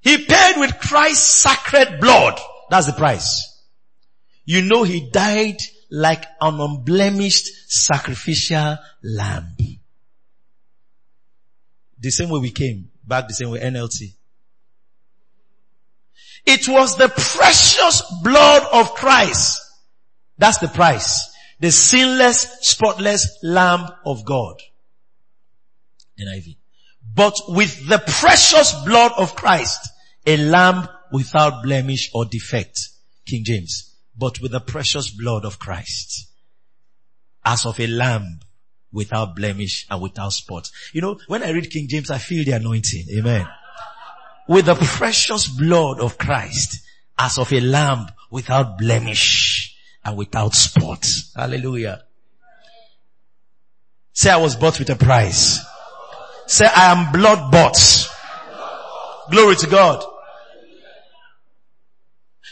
[0.02, 2.40] He paid with Christ's sacred blood.
[2.70, 3.46] That's the price.
[4.46, 5.58] You know he died
[5.92, 9.56] like an unblemished sacrificial lamb.
[12.00, 14.14] The same way we came, back the same way NLT.
[16.46, 19.62] It was the precious blood of Christ.
[20.38, 21.30] That's the price.
[21.60, 24.56] The sinless, spotless lamb of God.
[26.18, 26.59] NIV.
[27.20, 29.90] But with the precious blood of Christ,
[30.26, 32.80] a lamb without blemish or defect.
[33.26, 33.94] King James.
[34.18, 36.30] But with the precious blood of Christ.
[37.44, 38.40] As of a lamb
[38.94, 40.70] without blemish and without spot.
[40.94, 43.08] You know, when I read King James, I feel the anointing.
[43.18, 43.46] Amen.
[44.48, 46.78] With the precious blood of Christ
[47.18, 49.76] as of a lamb without blemish
[50.06, 51.06] and without spot.
[51.36, 52.02] Hallelujah.
[54.14, 55.60] Say I was bought with a price.
[56.50, 57.78] Say I am blood bought.
[59.30, 60.04] Glory to God.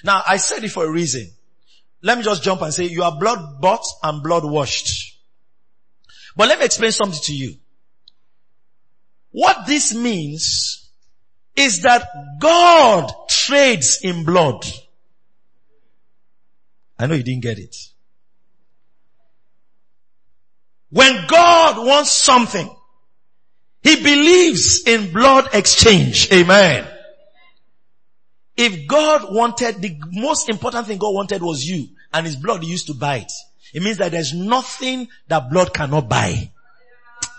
[0.03, 1.31] Now I said it for a reason.
[2.03, 5.17] Let me just jump and say you are blood bought and blood washed.
[6.35, 7.55] But let me explain something to you.
[9.31, 10.91] What this means
[11.55, 12.07] is that
[12.39, 14.63] God trades in blood.
[16.99, 17.75] I know you didn't get it.
[20.91, 22.69] When God wants something,
[23.87, 26.29] He believes in blood exchange.
[26.33, 26.85] Amen.
[28.57, 32.69] If God wanted, the most important thing God wanted was you and His blood He
[32.69, 33.31] used to buy it.
[33.73, 36.51] It means that there's nothing that blood cannot buy.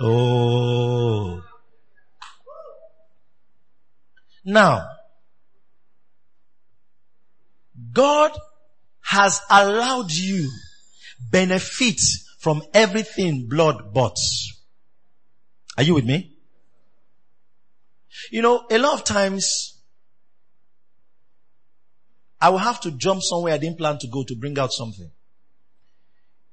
[0.01, 1.43] Oh.
[4.43, 4.89] Now,
[7.93, 8.33] God
[9.03, 10.51] has allowed you
[11.31, 12.01] benefit
[12.39, 14.17] from everything blood bought.
[15.77, 16.37] Are you with me?
[18.31, 19.79] You know, a lot of times
[22.41, 25.11] I will have to jump somewhere I didn't plan to go to bring out something.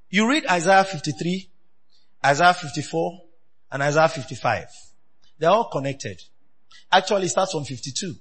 [0.10, 1.50] You read Isaiah 53,
[2.26, 3.22] Isaiah 54,
[3.72, 4.66] and Isaiah 55.
[5.38, 6.22] They're all connected.
[6.92, 8.16] Actually, it starts from 52.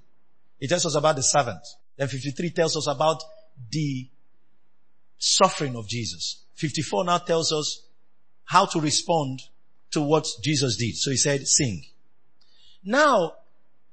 [0.60, 1.60] It tells us about the servant.
[1.96, 3.22] Then 53 tells us about
[3.70, 4.08] the
[5.18, 6.44] suffering of Jesus.
[6.54, 7.86] 54 now tells us
[8.44, 9.40] how to respond
[9.92, 10.96] to what Jesus did.
[10.96, 11.82] So he said, sing.
[12.84, 13.34] Now,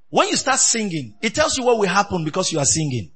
[0.10, 3.12] when you start singing, it tells you what will happen because you are singing.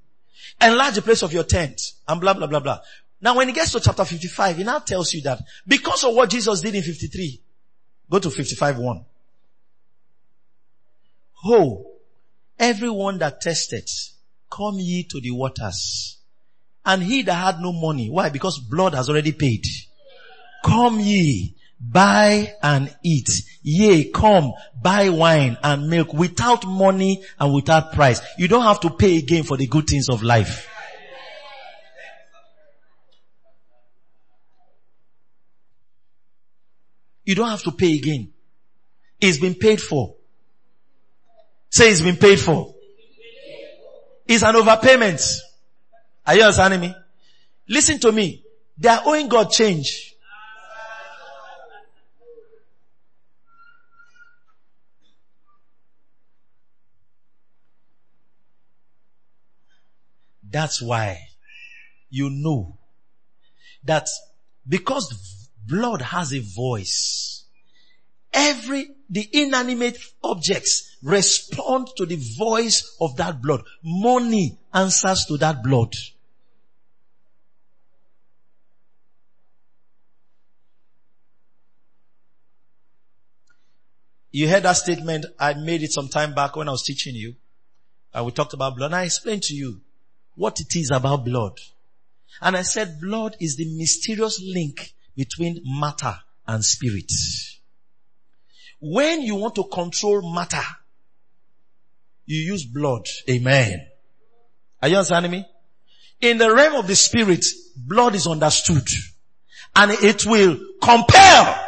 [0.62, 2.80] Enlarge the place of your tent and blah, blah, blah, blah.
[3.22, 6.30] Now when it gets to chapter 55, it now tells you that because of what
[6.30, 7.42] Jesus did in 53,
[8.10, 9.06] go to 55 1.
[11.34, 11.86] Ho,
[12.58, 13.90] everyone that tested,
[14.50, 16.18] come ye to the waters.
[16.86, 18.30] And he that had no money, why?
[18.30, 19.66] Because blood has already paid.
[20.64, 21.56] Come ye,
[21.92, 23.30] buy and eat.
[23.62, 28.22] Yea, come, buy wine and milk without money and without price.
[28.38, 30.70] You don't have to pay again for the good things of life.
[37.26, 38.32] You don't have to pay again.
[39.20, 40.16] It's been paid for.
[41.70, 42.76] Say it's been paid for.
[44.28, 45.22] It's an overpayment.
[46.26, 46.96] Are you understanding me?
[47.68, 48.44] Listen to me.
[48.78, 50.15] They are owing God change.
[60.56, 61.20] That's why
[62.10, 62.78] you know
[63.84, 64.08] that
[64.66, 67.44] because blood has a voice,
[68.32, 73.64] every, the inanimate objects respond to the voice of that blood.
[73.84, 75.94] Money answers to that blood.
[84.32, 85.26] You heard that statement.
[85.38, 87.36] I made it some time back when I was teaching you.
[88.14, 88.86] And we talked about blood.
[88.86, 89.82] And I explained to you
[90.36, 91.58] what it is about blood.
[92.42, 96.16] And I said blood is the mysterious link between matter
[96.48, 97.12] and spirit.
[98.80, 100.62] When you want to control matter,
[102.26, 103.08] you use blood.
[103.30, 103.88] Amen.
[104.82, 105.46] Are you understanding me?
[106.22, 107.46] In the realm of the spirit,
[107.76, 108.88] blood is understood
[109.76, 111.62] and it will compel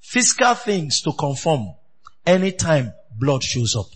[0.00, 1.74] physical things to conform
[2.26, 3.86] anytime blood shows up.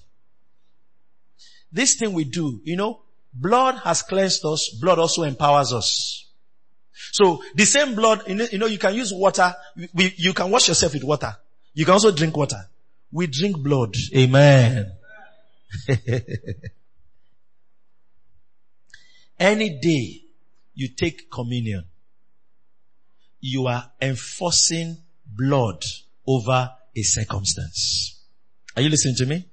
[1.70, 3.02] This thing we do, you know,
[3.40, 6.26] blood has cleansed us, blood also empowers us.
[7.12, 9.54] So the same blood, you know, you can use water,
[9.94, 11.36] you can wash yourself with water.
[11.74, 12.68] You can also drink water.
[13.12, 13.94] We drink blood.
[14.14, 14.92] Amen.
[19.38, 20.22] Any day
[20.74, 21.84] you take communion,
[23.40, 24.96] you are enforcing
[25.26, 25.84] blood
[26.26, 28.18] over a circumstance.
[28.74, 29.46] Are you listening to me?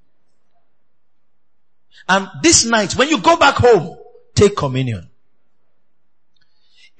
[2.07, 3.97] And this night, when you go back home,
[4.35, 5.09] take communion.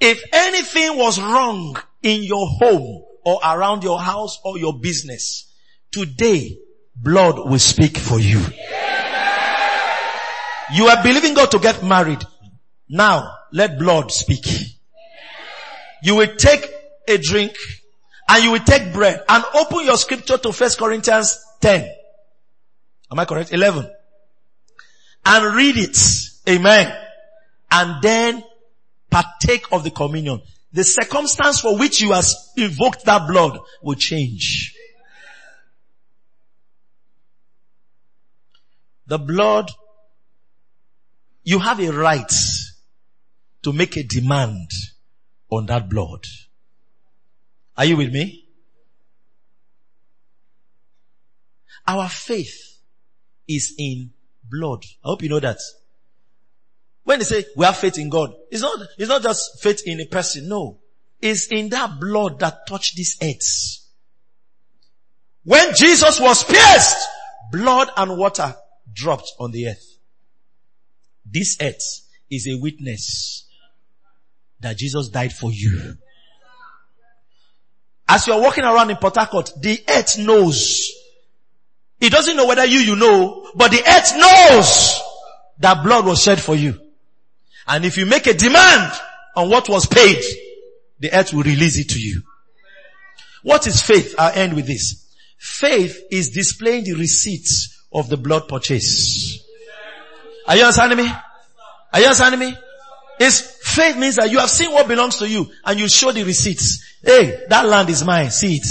[0.00, 5.52] If anything was wrong in your home or around your house or your business,
[5.90, 6.58] today,
[6.96, 8.42] blood will speak for you.
[10.72, 12.24] You are believing God to get married.
[12.88, 14.46] Now, let blood speak.
[16.02, 16.68] You will take
[17.08, 17.56] a drink
[18.28, 21.88] and you will take bread and open your scripture to First Corinthians 10.
[23.10, 23.52] Am I correct?
[23.52, 23.90] 11.
[25.26, 25.98] And read it.
[26.48, 26.94] Amen.
[27.70, 28.44] And then
[29.10, 30.42] partake of the communion.
[30.72, 32.26] The circumstance for which you have
[32.56, 34.74] invoked that blood will change.
[39.06, 39.70] The blood,
[41.42, 42.32] you have a right
[43.62, 44.70] to make a demand
[45.50, 46.24] on that blood.
[47.76, 48.48] Are you with me?
[51.86, 52.80] Our faith
[53.46, 54.13] is in
[54.50, 54.84] blood.
[55.04, 55.58] I hope you know that.
[57.04, 60.00] When they say we have faith in God, it's not, it's not just faith in
[60.00, 60.48] a person.
[60.48, 60.80] No.
[61.20, 63.80] It's in that blood that touched this earth.
[65.44, 66.96] When Jesus was pierced,
[67.52, 68.54] blood and water
[68.92, 69.98] dropped on the earth.
[71.24, 73.46] This earth is a witness
[74.60, 75.96] that Jesus died for you.
[78.08, 80.90] As you're walking around in Port Harcourt, the earth knows.
[82.00, 85.00] It doesn't know whether you, you know, but the earth knows
[85.58, 86.78] that blood was shed for you.
[87.66, 88.92] And if you make a demand
[89.36, 90.22] on what was paid,
[90.98, 92.22] the earth will release it to you.
[93.42, 94.14] What is faith?
[94.18, 95.06] I'll end with this.
[95.38, 99.44] Faith is displaying the receipts of the blood purchase.
[100.46, 101.10] Are you understanding me?
[101.92, 102.56] Are you understanding me?
[103.20, 106.24] It's faith means that you have seen what belongs to you and you show the
[106.24, 106.98] receipts.
[107.02, 108.30] Hey, that land is mine.
[108.30, 108.66] See it.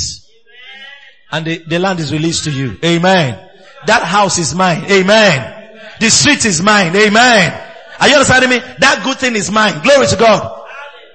[1.34, 2.78] And the, the land is released to you.
[2.86, 3.50] Amen.
[3.88, 4.86] That house is mine.
[4.86, 5.80] Amen.
[6.00, 6.96] The street is mine.
[6.96, 7.62] Amen.
[8.00, 8.60] Are you understanding me?
[8.78, 9.82] That good thing is mine.
[9.82, 10.62] Glory to God.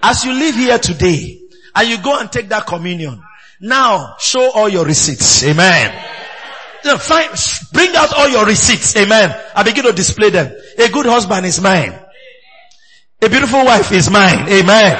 [0.03, 1.41] As you live here today
[1.75, 3.23] and you go and take that communion,
[3.61, 5.45] now show all your receipts.
[5.45, 6.05] Amen.
[6.83, 7.31] Find,
[7.73, 8.97] bring out all your receipts.
[8.97, 9.35] Amen.
[9.55, 10.53] I begin to display them.
[10.79, 11.95] A good husband is mine.
[13.23, 14.49] A beautiful wife is mine.
[14.49, 14.97] Amen.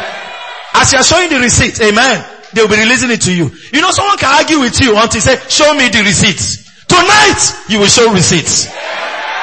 [0.75, 3.51] As you are showing the receipt, amen, they will be releasing it to you.
[3.73, 6.65] You know, someone can argue with you until you say, show me the receipts.
[6.87, 8.67] Tonight, you will show receipts.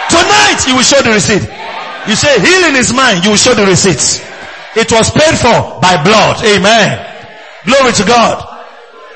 [0.09, 1.45] Tonight, you will show the receipt.
[2.09, 4.21] You say, healing is mine, you will show the receipts.
[4.75, 6.43] It was paid for by blood.
[6.43, 6.99] Amen.
[7.65, 8.43] Glory to God.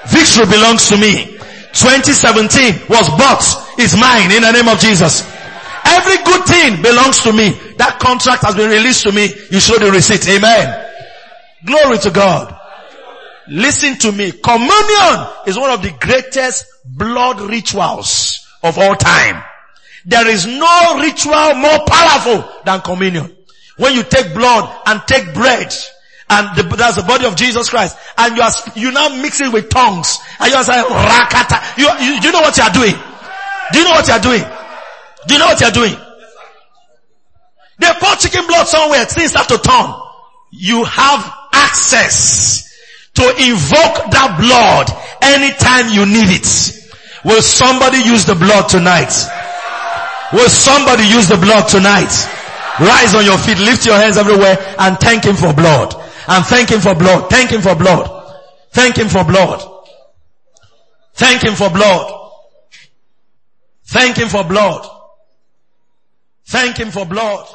[0.08, 1.38] Victory belongs to me.
[1.74, 3.46] 2017 was bought,
[3.80, 5.22] is mine in the name of Jesus.
[5.86, 7.52] Every good thing belongs to me.
[7.78, 9.30] That contract has been released to me.
[9.52, 10.28] You show the receipt.
[10.28, 10.86] Amen.
[11.66, 12.59] Glory to God.
[13.50, 14.32] Listen to me.
[14.32, 19.44] Communion is one of the greatest blood rituals of all time.
[20.06, 23.36] There is no ritual more powerful than communion.
[23.78, 25.74] When you take blood and take bread,
[26.30, 29.52] and the, that's the body of Jesus Christ, and you are, you now mix it
[29.52, 31.78] with tongues, and you are saying, rakata.
[31.78, 32.96] You, you, do you know what you are doing?
[33.72, 34.44] Do you know what you are doing?
[35.28, 35.96] Do you know what you are doing?
[37.80, 39.94] They pour chicken blood somewhere, things start to turn.
[40.52, 42.69] You have access
[43.20, 44.88] to invoke that blood
[45.22, 46.48] anytime you need it.
[47.26, 49.12] Will somebody use the blood tonight?
[50.32, 52.12] Will somebody use the blood tonight?
[52.80, 55.94] Rise on your feet, lift your hands everywhere and thank him for blood.
[56.28, 57.30] And thank him for blood.
[57.30, 58.08] Thank him for blood.
[58.72, 59.62] Thank him for blood.
[61.14, 62.16] Thank him for blood.
[63.84, 64.88] Thank him for blood.
[66.46, 67.48] Thank him for blood.